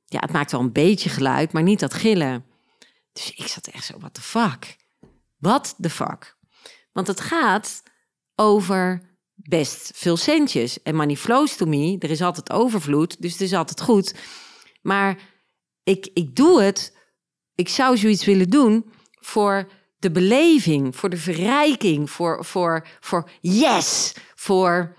Ja, 0.06 0.20
het 0.20 0.32
maakt 0.32 0.52
wel 0.52 0.62
een 0.62 0.72
beetje 0.72 1.10
geluid, 1.10 1.54
maar 1.54 1.64
niet 1.64 1.80
dat 1.80 1.94
gillen. 1.94 2.46
Dus 3.14 3.32
ik 3.36 3.48
zat 3.48 3.68
echt 3.68 3.86
zo, 3.86 3.98
what 4.00 4.14
the 4.14 4.22
fuck? 4.22 4.76
What 5.38 5.76
the 5.82 5.90
fuck? 5.90 6.38
Want 6.92 7.08
het 7.08 7.22
gaat 7.22 7.84
over 8.36 9.02
best 9.50 9.92
veel 9.96 10.18
centjes. 10.18 10.84
En 10.84 10.96
money 10.96 11.16
flows 11.16 11.56
to 11.56 11.66
me. 11.66 11.96
Er 12.00 12.10
is 12.10 12.22
altijd 12.22 12.52
overvloed, 12.52 13.22
dus 13.22 13.32
het 13.32 13.42
is 13.42 13.54
altijd 13.54 13.82
goed. 13.82 14.14
Maar 14.82 15.20
ik, 15.84 16.10
ik 16.14 16.36
doe 16.36 16.62
het. 16.62 16.98
Ik 17.56 17.70
zou 17.70 17.98
zoiets 17.98 18.26
willen 18.26 18.50
doen 18.50 18.92
voor 19.20 19.68
de 19.98 20.12
beleving, 20.12 20.96
voor 20.96 21.10
de 21.10 21.18
verrijking, 21.18 22.10
voor, 22.10 22.46
voor, 22.46 22.88
voor 23.00 23.30
yes, 23.42 24.14
voor 24.36 24.96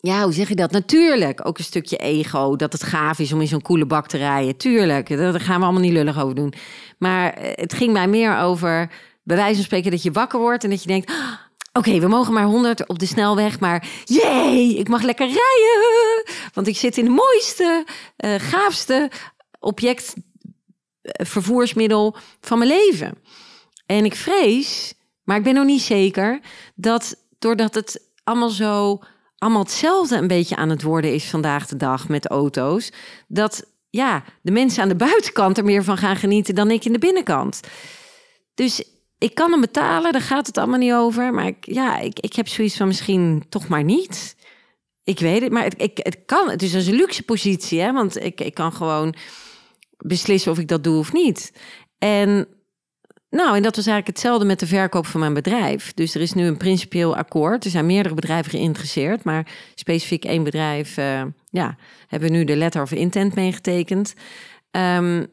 ja, 0.00 0.22
hoe 0.22 0.32
zeg 0.32 0.48
je 0.48 0.54
dat? 0.54 0.70
Natuurlijk, 0.70 1.46
ook 1.46 1.58
een 1.58 1.64
stukje 1.64 1.96
ego, 1.96 2.56
dat 2.56 2.72
het 2.72 2.82
gaaf 2.82 3.18
is 3.18 3.32
om 3.32 3.40
in 3.40 3.46
zo'n 3.46 3.62
coole 3.62 3.86
bak 3.86 4.06
te 4.06 4.16
rijden. 4.16 4.56
Tuurlijk, 4.56 5.08
daar 5.08 5.40
gaan 5.40 5.58
we 5.58 5.64
allemaal 5.64 5.82
niet 5.82 5.92
lullig 5.92 6.20
over 6.22 6.34
doen. 6.34 6.52
Maar 6.98 7.32
eh, 7.32 7.50
het 7.54 7.74
ging 7.74 7.92
mij 7.92 8.08
meer 8.08 8.38
over, 8.38 8.90
bij 9.22 9.36
wijze 9.36 9.54
van 9.54 9.64
spreken, 9.64 9.90
dat 9.90 10.02
je 10.02 10.12
wakker 10.12 10.40
wordt 10.40 10.64
en 10.64 10.70
dat 10.70 10.82
je 10.82 10.88
denkt... 10.88 11.10
"Ah, 11.10 11.47
Oké, 11.78 12.00
we 12.00 12.08
mogen 12.08 12.32
maar 12.32 12.44
100 12.44 12.88
op 12.88 12.98
de 12.98 13.06
snelweg, 13.06 13.60
maar 13.60 13.88
jee, 14.04 14.78
ik 14.78 14.88
mag 14.88 15.02
lekker 15.02 15.26
rijden. 15.26 16.36
Want 16.54 16.66
ik 16.66 16.76
zit 16.76 16.96
in 16.96 17.04
de 17.04 17.10
mooiste, 17.10 17.86
eh, 18.16 18.34
gaafste 18.38 19.10
object 19.60 20.14
vervoersmiddel 21.02 22.16
van 22.40 22.58
mijn 22.58 22.70
leven. 22.70 23.18
En 23.86 24.04
ik 24.04 24.14
vrees, 24.14 24.94
maar 25.24 25.36
ik 25.36 25.42
ben 25.42 25.54
nog 25.54 25.64
niet 25.64 25.80
zeker, 25.80 26.40
dat 26.74 27.16
doordat 27.38 27.74
het 27.74 28.02
allemaal 28.24 28.50
zo, 28.50 29.02
allemaal 29.38 29.62
hetzelfde 29.62 30.16
een 30.16 30.26
beetje 30.26 30.56
aan 30.56 30.70
het 30.70 30.82
worden 30.82 31.14
is 31.14 31.30
vandaag 31.30 31.66
de 31.66 31.76
dag 31.76 32.08
met 32.08 32.26
auto's, 32.26 32.92
dat 33.28 33.66
ja, 33.90 34.24
de 34.42 34.52
mensen 34.52 34.82
aan 34.82 34.88
de 34.88 34.96
buitenkant 34.96 35.58
er 35.58 35.64
meer 35.64 35.84
van 35.84 35.96
gaan 35.96 36.16
genieten 36.16 36.54
dan 36.54 36.70
ik 36.70 36.84
in 36.84 36.92
de 36.92 36.98
binnenkant. 36.98 37.60
Dus 38.54 38.84
ik 39.18 39.34
kan 39.34 39.50
hem 39.50 39.60
betalen, 39.60 40.12
daar 40.12 40.20
gaat 40.20 40.46
het 40.46 40.58
allemaal 40.58 40.78
niet 40.78 40.92
over. 40.92 41.32
Maar 41.32 41.46
ik, 41.46 41.56
ja, 41.60 41.98
ik, 41.98 42.18
ik 42.20 42.34
heb 42.34 42.48
zoiets 42.48 42.76
van 42.76 42.86
misschien 42.86 43.44
toch 43.48 43.68
maar 43.68 43.84
niet. 43.84 44.36
Ik 45.04 45.18
weet 45.18 45.42
het, 45.42 45.52
maar 45.52 45.64
het, 45.64 45.74
ik, 45.76 45.98
het 46.02 46.18
kan. 46.26 46.50
Het 46.50 46.62
is 46.62 46.86
een 46.86 46.94
luxe 46.94 47.22
positie, 47.22 47.80
hè? 47.80 47.92
want 47.92 48.24
ik, 48.24 48.40
ik 48.40 48.54
kan 48.54 48.72
gewoon 48.72 49.14
beslissen 49.96 50.52
of 50.52 50.58
ik 50.58 50.68
dat 50.68 50.84
doe 50.84 50.98
of 50.98 51.12
niet. 51.12 51.52
En 51.98 52.48
nou, 53.30 53.56
en 53.56 53.62
dat 53.62 53.76
was 53.76 53.86
eigenlijk 53.86 54.06
hetzelfde 54.06 54.44
met 54.44 54.60
de 54.60 54.66
verkoop 54.66 55.06
van 55.06 55.20
mijn 55.20 55.34
bedrijf. 55.34 55.92
Dus 55.94 56.14
er 56.14 56.20
is 56.20 56.32
nu 56.32 56.46
een 56.46 56.56
principieel 56.56 57.16
akkoord. 57.16 57.64
Er 57.64 57.70
zijn 57.70 57.86
meerdere 57.86 58.14
bedrijven 58.14 58.50
geïnteresseerd, 58.50 59.24
maar 59.24 59.46
specifiek 59.74 60.24
één 60.24 60.42
bedrijf, 60.42 60.96
eh, 60.96 61.22
ja, 61.50 61.76
hebben 62.06 62.32
nu 62.32 62.44
de 62.44 62.56
letter 62.56 62.82
of 62.82 62.92
intent 62.92 63.34
meegetekend. 63.34 64.14
Ehm, 64.70 65.24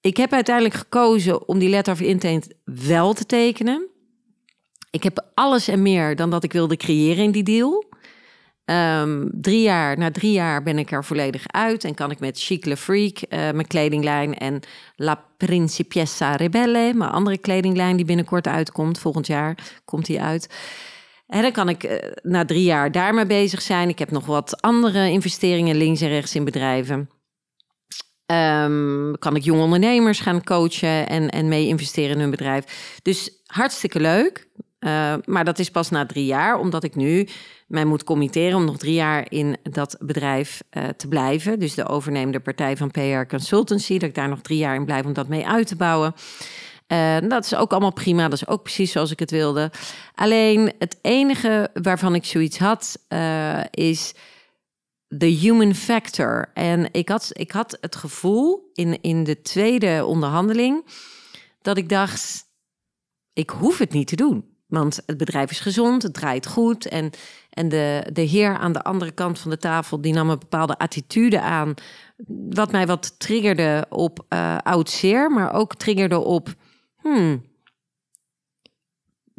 ik 0.00 0.16
heb 0.16 0.32
uiteindelijk 0.32 0.74
gekozen 0.74 1.48
om 1.48 1.58
die 1.58 1.68
letter 1.68 1.92
of 1.92 2.00
intent 2.00 2.48
wel 2.64 3.12
te 3.12 3.26
tekenen. 3.26 3.88
Ik 4.90 5.02
heb 5.02 5.30
alles 5.34 5.68
en 5.68 5.82
meer 5.82 6.16
dan 6.16 6.30
dat 6.30 6.44
ik 6.44 6.52
wilde 6.52 6.76
creëren 6.76 7.24
in 7.24 7.30
die 7.30 7.42
deal. 7.42 7.88
Ehm, 8.64 9.28
drie 9.32 9.62
jaar, 9.62 9.98
na 9.98 10.10
drie 10.10 10.32
jaar 10.32 10.62
ben 10.62 10.78
ik 10.78 10.92
er 10.92 11.04
volledig 11.04 11.44
uit 11.46 11.84
en 11.84 11.94
kan 11.94 12.10
ik 12.10 12.20
met 12.20 12.40
Chic 12.40 12.64
Le 12.64 12.76
Freak, 12.76 13.18
eh, 13.18 13.38
mijn 13.38 13.66
kledinglijn, 13.66 14.38
en 14.38 14.60
La 14.96 15.24
Principessa 15.36 16.36
Rebelle, 16.36 16.94
mijn 16.94 17.10
andere 17.10 17.38
kledinglijn 17.38 17.96
die 17.96 18.04
binnenkort 18.04 18.46
uitkomt, 18.46 18.98
volgend 18.98 19.26
jaar 19.26 19.80
komt 19.84 20.06
die 20.06 20.20
uit. 20.20 20.48
En 21.26 21.42
dan 21.42 21.52
kan 21.52 21.68
ik 21.68 21.84
eh, 21.84 22.12
na 22.22 22.44
drie 22.44 22.62
jaar 22.62 22.92
daarmee 22.92 23.26
bezig 23.26 23.62
zijn. 23.62 23.88
Ik 23.88 23.98
heb 23.98 24.10
nog 24.10 24.26
wat 24.26 24.62
andere 24.62 25.10
investeringen 25.10 25.76
links 25.76 26.00
en 26.00 26.08
rechts 26.08 26.34
in 26.34 26.44
bedrijven. 26.44 27.10
Ehm, 28.30 29.12
kan 29.18 29.36
ik 29.36 29.42
jonge 29.42 29.62
ondernemers 29.62 30.20
gaan 30.20 30.44
coachen 30.44 31.08
en, 31.08 31.28
en 31.28 31.48
mee 31.48 31.66
investeren 31.66 32.14
in 32.14 32.20
hun 32.20 32.30
bedrijf. 32.30 32.98
Dus 33.02 33.30
hartstikke 33.46 34.00
leuk. 34.00 34.48
Uh, 34.80 35.14
maar 35.24 35.44
dat 35.44 35.58
is 35.58 35.70
pas 35.70 35.90
na 35.90 36.06
drie 36.06 36.24
jaar, 36.24 36.58
omdat 36.58 36.84
ik 36.84 36.94
nu 36.94 37.28
mij 37.66 37.84
moet 37.84 38.04
committeren 38.04 38.56
om 38.56 38.64
nog 38.64 38.78
drie 38.78 38.94
jaar 38.94 39.26
in 39.28 39.56
dat 39.62 39.96
bedrijf 40.00 40.62
uh, 40.72 40.84
te 40.88 41.08
blijven. 41.08 41.58
Dus 41.58 41.74
de 41.74 41.88
overnemende 41.88 42.40
partij 42.40 42.76
van 42.76 42.90
PR 42.90 43.26
Consultancy, 43.28 43.98
dat 43.98 44.08
ik 44.08 44.14
daar 44.14 44.28
nog 44.28 44.40
drie 44.40 44.58
jaar 44.58 44.74
in 44.74 44.84
blijf 44.84 45.04
om 45.04 45.12
dat 45.12 45.28
mee 45.28 45.46
uit 45.46 45.66
te 45.66 45.76
bouwen. 45.76 46.14
Uh, 46.88 47.16
dat 47.28 47.44
is 47.44 47.54
ook 47.54 47.70
allemaal 47.70 47.92
prima, 47.92 48.22
dat 48.22 48.32
is 48.42 48.48
ook 48.48 48.62
precies 48.62 48.92
zoals 48.92 49.10
ik 49.10 49.18
het 49.18 49.30
wilde. 49.30 49.70
Alleen 50.14 50.72
het 50.78 50.98
enige 51.02 51.70
waarvan 51.82 52.14
ik 52.14 52.24
zoiets 52.24 52.58
had, 52.58 52.98
is 53.70 54.14
de 55.12 55.26
human 55.26 55.74
factor. 55.74 56.50
En 56.54 56.88
ik 56.92 57.08
had, 57.08 57.30
ik 57.32 57.50
had 57.50 57.78
het 57.80 57.96
gevoel 57.96 58.70
in, 58.72 59.00
in 59.00 59.24
de 59.24 59.42
tweede 59.42 60.04
onderhandeling 60.04 60.84
dat 61.62 61.76
ik 61.76 61.88
dacht, 61.88 62.44
ik 63.32 63.50
hoef 63.50 63.78
het 63.78 63.92
niet 63.92 64.06
te 64.06 64.16
doen. 64.16 64.48
Want 64.66 65.02
het 65.06 65.16
bedrijf 65.16 65.50
is 65.50 65.60
gezond, 65.60 66.02
het 66.02 66.14
draait 66.14 66.46
goed. 66.46 66.86
En, 66.86 67.10
en 67.50 67.68
de, 67.68 68.06
de 68.12 68.20
heer 68.20 68.58
aan 68.58 68.72
de 68.72 68.82
andere 68.82 69.10
kant 69.10 69.38
van 69.38 69.50
de 69.50 69.58
tafel, 69.58 70.00
die 70.00 70.12
nam 70.12 70.30
een 70.30 70.38
bepaalde 70.38 70.78
attitude 70.78 71.40
aan. 71.40 71.74
Wat 72.48 72.72
mij 72.72 72.86
wat 72.86 73.18
triggerde 73.18 73.86
op 73.88 74.26
uh, 74.28 74.56
oud 74.58 74.90
zeer, 74.90 75.30
maar 75.30 75.52
ook 75.52 75.74
triggerde 75.74 76.18
op... 76.18 76.54
Hmm, 76.96 77.49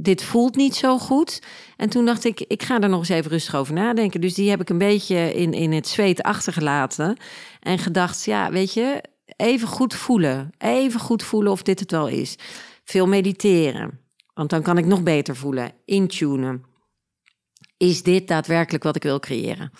dit 0.01 0.23
voelt 0.23 0.55
niet 0.55 0.75
zo 0.75 0.97
goed. 0.97 1.41
En 1.77 1.89
toen 1.89 2.05
dacht 2.05 2.23
ik, 2.23 2.39
ik 2.39 2.63
ga 2.63 2.79
er 2.79 2.89
nog 2.89 2.99
eens 2.99 3.09
even 3.09 3.31
rustig 3.31 3.55
over 3.55 3.73
nadenken. 3.73 4.21
Dus 4.21 4.33
die 4.33 4.49
heb 4.49 4.61
ik 4.61 4.69
een 4.69 4.77
beetje 4.77 5.33
in, 5.33 5.53
in 5.53 5.71
het 5.71 5.87
zweet 5.87 6.21
achtergelaten. 6.21 7.17
En 7.59 7.79
gedacht, 7.79 8.25
ja, 8.25 8.51
weet 8.51 8.73
je, 8.73 9.03
even 9.35 9.67
goed 9.67 9.93
voelen. 9.93 10.49
Even 10.57 10.99
goed 10.99 11.23
voelen 11.23 11.51
of 11.51 11.63
dit 11.63 11.79
het 11.79 11.91
wel 11.91 12.07
is. 12.07 12.35
Veel 12.83 13.07
mediteren. 13.07 13.99
Want 14.33 14.49
dan 14.49 14.61
kan 14.61 14.77
ik 14.77 14.85
nog 14.85 15.03
beter 15.03 15.35
voelen. 15.35 15.71
Intunen. 15.85 16.63
Is 17.77 18.03
dit 18.03 18.27
daadwerkelijk 18.27 18.83
wat 18.83 18.95
ik 18.95 19.03
wil 19.03 19.19
creëren? 19.19 19.71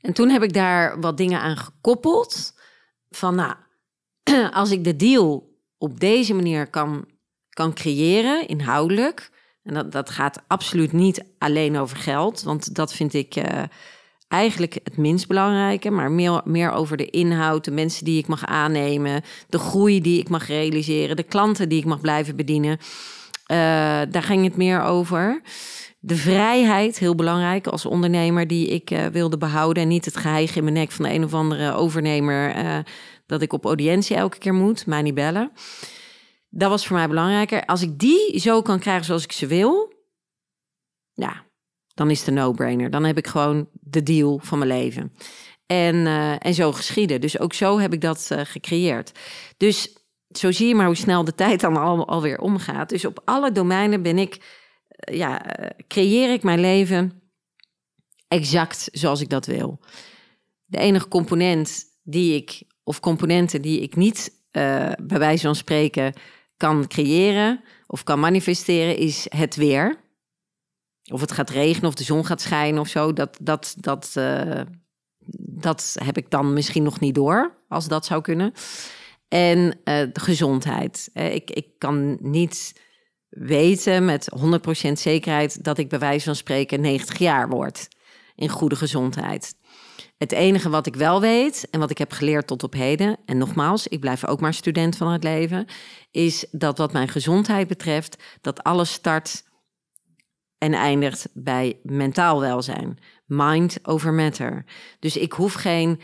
En 0.00 0.12
toen 0.12 0.28
heb 0.28 0.42
ik 0.42 0.52
daar 0.52 1.00
wat 1.00 1.16
dingen 1.16 1.40
aan 1.40 1.56
gekoppeld. 1.56 2.54
Van 3.10 3.34
nou, 3.34 3.54
als 4.60 4.70
ik 4.70 4.84
de 4.84 4.96
deal 4.96 5.58
op 5.78 6.00
deze 6.00 6.34
manier 6.34 6.66
kan, 6.66 7.04
kan 7.48 7.74
creëren, 7.74 8.48
inhoudelijk. 8.48 9.30
En 9.64 9.74
dat, 9.74 9.92
dat 9.92 10.10
gaat 10.10 10.42
absoluut 10.46 10.92
niet 10.92 11.24
alleen 11.38 11.78
over 11.78 11.96
geld. 11.96 12.42
Want 12.42 12.74
dat 12.74 12.92
vind 12.92 13.14
ik 13.14 13.36
uh, 13.36 13.44
eigenlijk 14.28 14.78
het 14.84 14.96
minst 14.96 15.26
belangrijke. 15.26 15.90
Maar 15.90 16.10
meer, 16.10 16.40
meer 16.44 16.72
over 16.72 16.96
de 16.96 17.10
inhoud, 17.10 17.64
de 17.64 17.70
mensen 17.70 18.04
die 18.04 18.18
ik 18.18 18.26
mag 18.26 18.46
aannemen. 18.46 19.22
De 19.48 19.58
groei 19.58 20.00
die 20.00 20.18
ik 20.18 20.28
mag 20.28 20.46
realiseren. 20.46 21.16
De 21.16 21.22
klanten 21.22 21.68
die 21.68 21.78
ik 21.78 21.84
mag 21.84 22.00
blijven 22.00 22.36
bedienen. 22.36 22.78
Uh, 23.50 23.56
daar 24.10 24.22
ging 24.22 24.44
het 24.44 24.56
meer 24.56 24.82
over. 24.82 25.42
De 25.98 26.16
vrijheid, 26.16 26.98
heel 26.98 27.14
belangrijk 27.14 27.66
als 27.66 27.86
ondernemer, 27.86 28.46
die 28.46 28.68
ik 28.68 28.90
uh, 28.90 29.06
wilde 29.06 29.38
behouden. 29.38 29.82
En 29.82 29.88
niet 29.88 30.04
het 30.04 30.16
geheig 30.16 30.56
in 30.56 30.62
mijn 30.62 30.74
nek 30.74 30.90
van 30.90 31.04
de 31.04 31.12
een 31.12 31.24
of 31.24 31.34
andere 31.34 31.72
overnemer. 31.72 32.54
Dat 33.26 33.42
ik 33.42 33.52
op 33.52 33.64
audiëntie 33.64 34.16
elke 34.16 34.38
keer 34.38 34.54
moet, 34.54 34.86
mij 34.86 35.02
niet 35.02 35.14
bellen. 35.14 35.50
Dat 36.50 36.70
was 36.70 36.86
voor 36.86 36.96
mij 36.96 37.08
belangrijker. 37.08 37.64
Als 37.64 37.82
ik 37.82 37.98
die 37.98 38.38
zo 38.38 38.62
kan 38.62 38.78
krijgen 38.78 39.04
zoals 39.04 39.24
ik 39.24 39.32
ze 39.32 39.46
wil, 39.46 39.92
ja, 41.12 41.44
dan 41.94 42.10
is 42.10 42.24
het 42.24 42.34
no-brainer. 42.34 42.90
Dan 42.90 43.04
heb 43.04 43.18
ik 43.18 43.26
gewoon 43.26 43.68
de 43.72 44.02
deal 44.02 44.38
van 44.42 44.58
mijn 44.58 44.70
leven. 44.70 45.12
En, 45.66 45.94
uh, 45.94 46.46
en 46.46 46.54
zo 46.54 46.72
geschieden. 46.72 47.20
Dus 47.20 47.38
ook 47.38 47.52
zo 47.52 47.78
heb 47.78 47.92
ik 47.92 48.00
dat 48.00 48.28
uh, 48.32 48.40
gecreëerd. 48.44 49.12
Dus 49.56 49.96
zo 50.30 50.52
zie 50.52 50.68
je 50.68 50.74
maar 50.74 50.86
hoe 50.86 50.94
snel 50.94 51.24
de 51.24 51.34
tijd 51.34 51.60
dan 51.60 51.76
al, 51.76 52.08
alweer 52.08 52.38
omgaat. 52.38 52.88
Dus 52.88 53.04
op 53.04 53.22
alle 53.24 53.52
domeinen 53.52 54.02
ben 54.02 54.18
ik, 54.18 54.34
uh, 55.10 55.18
ja, 55.18 55.42
creëer 55.88 56.32
ik 56.32 56.42
mijn 56.42 56.60
leven 56.60 57.22
exact 58.28 58.88
zoals 58.92 59.20
ik 59.20 59.28
dat 59.28 59.46
wil. 59.46 59.80
De 60.64 60.78
enige 60.78 61.08
component 61.08 61.84
die 62.02 62.34
ik, 62.34 62.62
of 62.84 63.00
componenten 63.00 63.62
die 63.62 63.80
ik 63.80 63.96
niet 63.96 64.38
bij 64.50 65.18
wijze 65.18 65.46
van 65.46 65.54
spreken 65.54 66.12
kan 66.60 66.86
creëren 66.86 67.60
of 67.86 68.04
kan 68.04 68.20
manifesteren, 68.20 68.96
is 68.96 69.26
het 69.28 69.56
weer. 69.56 70.00
Of 71.12 71.20
het 71.20 71.32
gaat 71.32 71.50
regenen 71.50 71.88
of 71.88 71.94
de 71.94 72.04
zon 72.04 72.26
gaat 72.26 72.40
schijnen 72.40 72.80
of 72.80 72.88
zo. 72.88 73.12
Dat, 73.12 73.38
dat, 73.40 73.74
dat, 73.78 74.14
uh, 74.18 74.60
dat 75.40 75.96
heb 76.04 76.16
ik 76.16 76.30
dan 76.30 76.52
misschien 76.52 76.82
nog 76.82 77.00
niet 77.00 77.14
door, 77.14 77.56
als 77.68 77.88
dat 77.88 78.06
zou 78.06 78.20
kunnen. 78.20 78.52
En 79.28 79.58
uh, 79.58 79.72
de 79.84 80.20
gezondheid. 80.20 81.10
ik, 81.12 81.50
ik 81.50 81.66
kan 81.78 82.18
niet 82.20 82.80
weten 83.28 84.04
met 84.04 84.28
100% 84.88 84.92
zekerheid 84.92 85.64
dat 85.64 85.78
ik 85.78 85.88
bij 85.88 85.98
wijze 85.98 86.24
van 86.24 86.36
spreken 86.36 86.80
90 86.80 87.18
jaar 87.18 87.48
word 87.48 87.88
in 88.34 88.48
goede 88.48 88.76
gezondheid. 88.76 89.54
Het 90.20 90.32
enige 90.32 90.68
wat 90.68 90.86
ik 90.86 90.96
wel 90.96 91.20
weet 91.20 91.68
en 91.70 91.80
wat 91.80 91.90
ik 91.90 91.98
heb 91.98 92.12
geleerd 92.12 92.46
tot 92.46 92.62
op 92.62 92.72
heden, 92.72 93.16
en 93.26 93.38
nogmaals, 93.38 93.88
ik 93.88 94.00
blijf 94.00 94.26
ook 94.26 94.40
maar 94.40 94.54
student 94.54 94.96
van 94.96 95.12
het 95.12 95.24
leven, 95.24 95.66
is 96.10 96.46
dat 96.50 96.78
wat 96.78 96.92
mijn 96.92 97.08
gezondheid 97.08 97.68
betreft, 97.68 98.22
dat 98.40 98.62
alles 98.62 98.92
start 98.92 99.44
en 100.58 100.72
eindigt 100.72 101.28
bij 101.32 101.78
mentaal 101.82 102.40
welzijn. 102.40 102.98
Mind 103.26 103.78
over 103.82 104.12
matter. 104.12 104.64
Dus 104.98 105.16
ik 105.16 105.32
hoef 105.32 105.52
geen, 105.52 106.00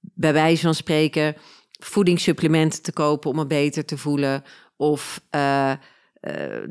bij 0.00 0.32
wijze 0.32 0.62
van 0.62 0.74
spreken, 0.74 1.36
voedingssupplementen 1.70 2.82
te 2.82 2.92
kopen 2.92 3.30
om 3.30 3.36
me 3.36 3.46
beter 3.46 3.84
te 3.84 3.98
voelen. 3.98 4.44
Of 4.76 5.20
uh, 5.30 5.72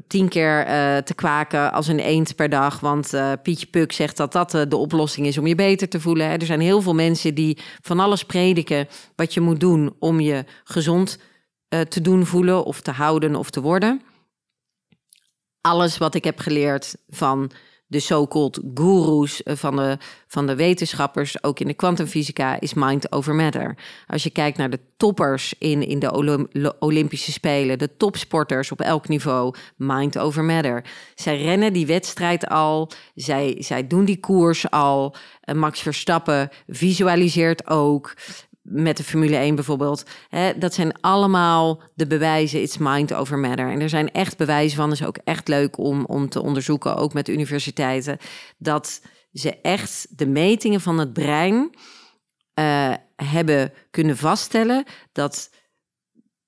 tien 0.07 0.27
keer 0.27 0.67
uh, 0.67 0.97
te 0.97 1.13
kwaken 1.15 1.71
als 1.71 1.87
een 1.87 1.99
eend 1.99 2.35
per 2.35 2.49
dag. 2.49 2.79
Want 2.79 3.13
uh, 3.13 3.31
Pietje 3.43 3.65
Puk 3.65 3.91
zegt 3.91 4.17
dat 4.17 4.31
dat 4.31 4.51
de 4.51 4.75
oplossing 4.75 5.27
is 5.27 5.37
om 5.37 5.47
je 5.47 5.55
beter 5.55 5.89
te 5.89 5.99
voelen. 5.99 6.29
Er 6.29 6.45
zijn 6.45 6.59
heel 6.59 6.81
veel 6.81 6.93
mensen 6.93 7.35
die 7.35 7.57
van 7.81 7.99
alles 7.99 8.23
prediken 8.23 8.87
wat 9.15 9.33
je 9.33 9.41
moet 9.41 9.59
doen 9.59 9.95
om 9.99 10.19
je 10.19 10.45
gezond 10.63 11.19
te 11.89 12.01
doen 12.01 12.25
voelen 12.25 12.65
of 12.65 12.81
te 12.81 12.91
houden 12.91 13.35
of 13.35 13.49
te 13.49 13.61
worden. 13.61 14.01
Alles 15.61 15.97
wat 15.97 16.15
ik 16.15 16.23
heb 16.23 16.39
geleerd 16.39 16.95
van 17.07 17.51
de 17.87 17.99
so-called 17.99 18.59
gurus 18.73 19.43
eh, 19.43 19.55
van 19.55 19.75
de, 19.75 19.97
van 20.27 20.47
de 20.47 20.55
wetenschappers, 20.55 21.43
ook 21.43 21.59
in 21.59 21.67
de 21.67 21.73
kwantumfysica, 21.73 22.59
is 22.59 22.73
mind 22.73 23.11
over 23.11 23.35
matter. 23.35 23.77
Als 24.07 24.23
je 24.23 24.29
kijkt 24.29 24.57
naar 24.57 24.69
de 24.69 24.79
toppers 24.97 25.53
in, 25.59 25.87
in 25.87 25.99
de 25.99 26.75
Olympische 26.79 27.31
Spelen, 27.31 27.77
de 27.77 27.97
topsporters 27.97 28.71
op 28.71 28.81
elk 28.81 29.07
niveau, 29.07 29.55
mind 29.75 30.17
over 30.17 30.43
matter. 30.43 30.83
Zij 31.15 31.41
rennen 31.41 31.73
die 31.73 31.85
wedstrijd 31.85 32.47
al, 32.47 32.91
zij, 33.15 33.55
zij 33.59 33.87
doen 33.87 34.05
die 34.05 34.19
koers 34.19 34.69
al. 34.69 35.15
Max 35.53 35.81
Verstappen 35.81 36.49
visualiseert 36.67 37.67
ook 37.69 38.13
met 38.67 38.97
de 38.97 39.03
Formule 39.03 39.35
1 39.35 39.55
bijvoorbeeld. 39.55 40.03
Hè, 40.29 40.57
dat 40.57 40.73
zijn 40.73 41.01
allemaal 41.01 41.81
de 41.93 42.07
bewijzen. 42.07 42.61
It's 42.61 42.77
mind 42.77 43.13
over 43.13 43.37
matter. 43.37 43.71
En 43.71 43.81
er 43.81 43.89
zijn 43.89 44.11
echt 44.11 44.37
bewijzen 44.37 44.77
van. 44.77 44.89
Dat 44.89 44.99
is 44.99 45.05
ook 45.05 45.17
echt 45.23 45.47
leuk 45.47 45.77
om, 45.77 46.05
om 46.05 46.29
te 46.29 46.41
onderzoeken, 46.41 46.95
ook 46.95 47.13
met 47.13 47.27
universiteiten. 47.27 48.17
Dat 48.57 49.01
ze 49.33 49.61
echt 49.61 50.07
de 50.17 50.27
metingen 50.27 50.81
van 50.81 50.99
het 50.99 51.13
brein 51.13 51.75
uh, 52.59 52.93
hebben 53.15 53.73
kunnen 53.91 54.17
vaststellen 54.17 54.83
dat 55.11 55.49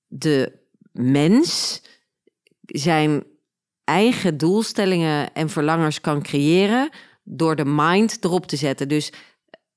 de 0.06 0.52
mens 0.92 1.80
zijn 2.60 3.24
eigen 3.84 4.38
doelstellingen 4.38 5.32
en 5.34 5.48
verlangers 5.48 6.00
kan 6.00 6.22
creëren 6.22 6.90
door 7.24 7.56
de 7.56 7.64
mind 7.64 8.24
erop 8.24 8.46
te 8.46 8.56
zetten. 8.56 8.88
Dus 8.88 9.12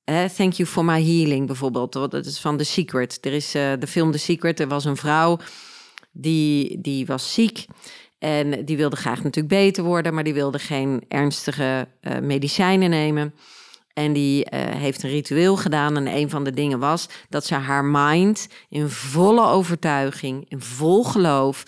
Thank 0.04 0.52
You 0.52 0.68
for 0.68 0.84
My 0.84 1.04
Healing 1.04 1.46
bijvoorbeeld. 1.46 1.92
Dat 1.92 2.26
is 2.26 2.40
van 2.40 2.56
The 2.56 2.64
Secret. 2.64 3.18
Er 3.20 3.32
is 3.32 3.54
uh, 3.54 3.72
de 3.78 3.86
film 3.86 4.10
The 4.10 4.18
Secret. 4.18 4.60
Er 4.60 4.68
was 4.68 4.84
een 4.84 4.96
vrouw 4.96 5.38
die, 6.12 6.80
die 6.80 7.06
was 7.06 7.34
ziek. 7.34 7.66
En 8.18 8.64
die 8.64 8.76
wilde 8.76 8.96
graag 8.96 9.22
natuurlijk 9.22 9.54
beter 9.54 9.84
worden, 9.84 10.14
maar 10.14 10.24
die 10.24 10.34
wilde 10.34 10.58
geen 10.58 11.04
ernstige 11.08 11.88
uh, 12.00 12.18
medicijnen 12.18 12.90
nemen. 12.90 13.34
En 13.92 14.12
die 14.12 14.38
uh, 14.38 14.60
heeft 14.60 15.02
een 15.02 15.10
ritueel 15.10 15.56
gedaan. 15.56 15.96
En 15.96 16.06
een 16.06 16.30
van 16.30 16.44
de 16.44 16.50
dingen 16.50 16.78
was 16.78 17.08
dat 17.28 17.46
ze 17.46 17.54
haar 17.54 17.84
mind 17.84 18.48
in 18.68 18.88
volle 18.88 19.46
overtuiging, 19.46 20.44
in 20.48 20.60
vol 20.60 21.04
geloof, 21.04 21.64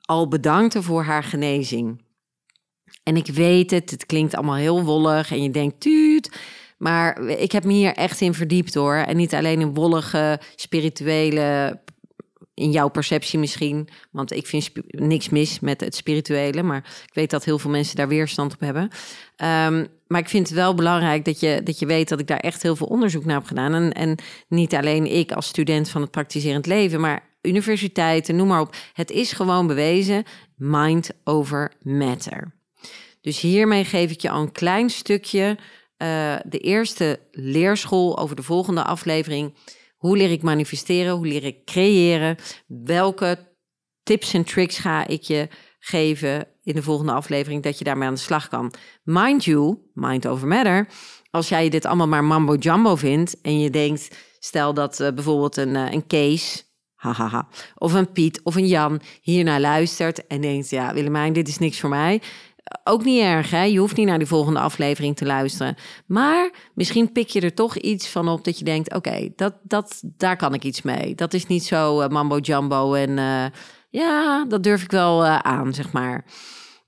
al 0.00 0.28
bedankte 0.28 0.82
voor 0.82 1.02
haar 1.02 1.24
genezing. 1.24 2.02
En 3.02 3.16
ik 3.16 3.26
weet 3.26 3.70
het, 3.70 3.90
het 3.90 4.06
klinkt 4.06 4.34
allemaal 4.34 4.54
heel 4.54 4.82
wollig. 4.82 5.30
En 5.30 5.42
je 5.42 5.50
denkt, 5.50 5.80
tuut. 5.80 6.30
Maar 6.80 7.20
ik 7.28 7.52
heb 7.52 7.64
me 7.64 7.72
hier 7.72 7.94
echt 7.94 8.20
in 8.20 8.34
verdiept 8.34 8.74
hoor. 8.74 8.94
En 8.94 9.16
niet 9.16 9.34
alleen 9.34 9.60
in 9.60 9.74
wollige, 9.74 10.40
spirituele, 10.56 11.80
in 12.54 12.70
jouw 12.70 12.88
perceptie 12.88 13.38
misschien. 13.38 13.88
Want 14.10 14.32
ik 14.32 14.46
vind 14.46 14.70
niks 14.88 15.28
mis 15.28 15.60
met 15.60 15.80
het 15.80 15.94
spirituele. 15.94 16.62
Maar 16.62 17.04
ik 17.06 17.14
weet 17.14 17.30
dat 17.30 17.44
heel 17.44 17.58
veel 17.58 17.70
mensen 17.70 17.96
daar 17.96 18.08
weerstand 18.08 18.52
op 18.52 18.60
hebben. 18.60 18.82
Um, 18.82 19.86
maar 20.06 20.20
ik 20.20 20.28
vind 20.28 20.48
het 20.48 20.56
wel 20.56 20.74
belangrijk 20.74 21.24
dat 21.24 21.40
je, 21.40 21.60
dat 21.64 21.78
je 21.78 21.86
weet 21.86 22.08
dat 22.08 22.20
ik 22.20 22.26
daar 22.26 22.38
echt 22.38 22.62
heel 22.62 22.76
veel 22.76 22.86
onderzoek 22.86 23.24
naar 23.24 23.36
heb 23.36 23.46
gedaan. 23.46 23.74
En, 23.74 23.92
en 23.92 24.18
niet 24.48 24.74
alleen 24.74 25.06
ik 25.06 25.32
als 25.32 25.46
student 25.46 25.88
van 25.88 26.00
het 26.00 26.10
praktiserend 26.10 26.66
leven, 26.66 27.00
maar 27.00 27.28
universiteiten, 27.42 28.36
noem 28.36 28.48
maar 28.48 28.60
op. 28.60 28.74
Het 28.92 29.10
is 29.10 29.32
gewoon 29.32 29.66
bewezen, 29.66 30.24
mind 30.56 31.10
over 31.24 31.72
matter. 31.82 32.52
Dus 33.20 33.40
hiermee 33.40 33.84
geef 33.84 34.10
ik 34.10 34.20
je 34.20 34.30
al 34.30 34.42
een 34.42 34.52
klein 34.52 34.90
stukje 34.90 35.58
uh, 36.02 36.36
de 36.46 36.58
eerste 36.58 37.20
leerschool 37.30 38.18
over 38.18 38.36
de 38.36 38.42
volgende 38.42 38.84
aflevering. 38.84 39.54
Hoe 39.96 40.16
leer 40.16 40.30
ik 40.30 40.42
manifesteren? 40.42 41.12
Hoe 41.12 41.26
leer 41.26 41.44
ik 41.44 41.64
creëren? 41.64 42.36
Welke 42.66 43.38
tips 44.02 44.34
en 44.34 44.44
tricks 44.44 44.78
ga 44.78 45.06
ik 45.06 45.22
je 45.22 45.48
geven 45.78 46.46
in 46.62 46.74
de 46.74 46.82
volgende 46.82 47.12
aflevering 47.12 47.62
dat 47.62 47.78
je 47.78 47.84
daarmee 47.84 48.08
aan 48.08 48.14
de 48.14 48.20
slag 48.20 48.48
kan? 48.48 48.72
Mind 49.02 49.44
you, 49.44 49.78
mind 49.94 50.26
over 50.26 50.48
matter. 50.48 50.88
Als 51.30 51.48
jij 51.48 51.68
dit 51.68 51.84
allemaal 51.84 52.08
maar 52.08 52.24
mambo 52.24 52.54
jumbo 52.54 52.96
vindt 52.96 53.40
en 53.40 53.60
je 53.60 53.70
denkt, 53.70 54.16
stel 54.38 54.74
dat 54.74 55.00
uh, 55.00 55.08
bijvoorbeeld 55.12 55.56
een, 55.56 55.74
uh, 55.74 55.92
een 55.92 56.06
Kees, 56.06 56.64
hahaha, 56.94 57.48
of 57.74 57.92
een 57.92 58.12
Piet 58.12 58.40
of 58.42 58.54
een 58.54 58.66
Jan 58.66 59.00
hiernaar 59.20 59.60
luistert 59.60 60.26
en 60.26 60.40
denkt, 60.40 60.70
ja 60.70 60.94
Willemijn, 60.94 61.32
dit 61.32 61.48
is 61.48 61.58
niks 61.58 61.80
voor 61.80 61.90
mij 61.90 62.22
ook 62.84 63.04
niet 63.04 63.22
erg, 63.22 63.50
hè? 63.50 63.62
Je 63.62 63.78
hoeft 63.78 63.96
niet 63.96 64.06
naar 64.06 64.18
die 64.18 64.26
volgende 64.26 64.60
aflevering 64.60 65.16
te 65.16 65.24
luisteren. 65.24 65.76
Maar 66.06 66.50
misschien 66.74 67.12
pik 67.12 67.28
je 67.28 67.40
er 67.40 67.54
toch 67.54 67.76
iets 67.76 68.08
van 68.08 68.28
op 68.28 68.44
dat 68.44 68.58
je 68.58 68.64
denkt: 68.64 68.94
oké, 68.94 69.28
dat, 69.36 69.54
dat, 69.62 70.02
daar 70.02 70.36
kan 70.36 70.54
ik 70.54 70.64
iets 70.64 70.82
mee. 70.82 71.14
Dat 71.14 71.34
is 71.34 71.46
niet 71.46 71.64
zo 71.64 72.02
uh, 72.02 72.08
mambo 72.08 72.38
jumbo 72.38 72.94
en 72.94 73.10
uh, 73.10 73.44
ja, 73.90 74.44
dat 74.44 74.62
durf 74.62 74.82
ik 74.82 74.90
wel 74.90 75.24
uh, 75.24 75.38
aan, 75.38 75.74
zeg 75.74 75.92
maar. 75.92 76.24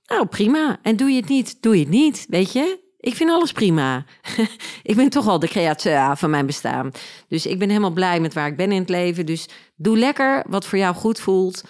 Nou, 0.05 0.25
prima. 0.25 0.79
En 0.81 0.95
doe 0.95 1.09
je 1.09 1.19
het 1.19 1.29
niet, 1.29 1.61
doe 1.61 1.73
je 1.73 1.79
het 1.79 1.89
niet, 1.89 2.25
weet 2.29 2.53
je? 2.53 2.81
Ik 2.97 3.15
vind 3.15 3.29
alles 3.29 3.51
prima. 3.51 4.05
ik 4.83 4.95
ben 4.95 5.09
toch 5.09 5.27
al 5.27 5.39
de 5.39 5.47
createur 5.47 6.17
van 6.17 6.29
mijn 6.29 6.45
bestaan. 6.45 6.91
Dus 7.27 7.45
ik 7.45 7.59
ben 7.59 7.69
helemaal 7.69 7.91
blij 7.91 8.19
met 8.19 8.33
waar 8.33 8.47
ik 8.47 8.57
ben 8.57 8.71
in 8.71 8.79
het 8.79 8.89
leven. 8.89 9.25
Dus 9.25 9.49
doe 9.75 9.97
lekker 9.97 10.45
wat 10.49 10.65
voor 10.65 10.77
jou 10.77 10.95
goed 10.95 11.19
voelt. 11.19 11.63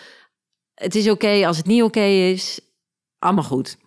Het 0.73 0.95
is 0.95 1.09
oké 1.09 1.47
als 1.47 1.57
het 1.57 1.65
niet 1.65 1.83
oké 1.83 2.03
is. 2.03 2.59
Allemaal 3.19 3.43
goed 3.43 3.77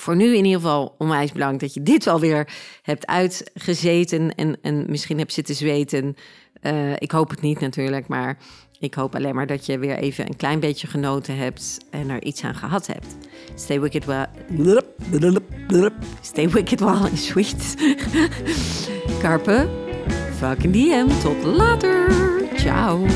voor 0.00 0.16
nu 0.16 0.36
in 0.36 0.44
ieder 0.44 0.60
geval 0.60 0.94
onwijs 0.98 1.32
bedankt 1.32 1.60
dat 1.60 1.74
je 1.74 1.82
dit 1.82 2.04
wel 2.04 2.20
weer 2.20 2.48
hebt 2.82 3.06
uitgezeten 3.06 4.34
en, 4.34 4.56
en 4.62 4.84
misschien 4.88 5.18
hebt 5.18 5.32
zitten 5.32 5.54
zweten. 5.54 6.16
Uh, 6.62 6.92
ik 6.98 7.10
hoop 7.10 7.30
het 7.30 7.40
niet 7.40 7.60
natuurlijk, 7.60 8.08
maar 8.08 8.38
ik 8.80 8.94
hoop 8.94 9.14
alleen 9.14 9.34
maar 9.34 9.46
dat 9.46 9.66
je 9.66 9.78
weer 9.78 9.96
even 9.96 10.26
een 10.26 10.36
klein 10.36 10.60
beetje 10.60 10.86
genoten 10.86 11.36
hebt 11.36 11.78
en 11.90 12.10
er 12.10 12.22
iets 12.22 12.44
aan 12.44 12.54
gehad 12.54 12.86
hebt. 12.86 13.16
Stay 13.54 13.80
wicked 13.80 14.04
well. 14.04 14.26
Stay 16.20 16.48
wicked 16.48 16.80
while 16.80 17.10
is 17.10 17.26
sweet. 17.26 17.76
Carpe, 19.22 19.68
fucking 20.36 20.72
DM. 20.72 21.20
Tot 21.20 21.44
later. 21.44 22.12
Ciao. 22.56 23.06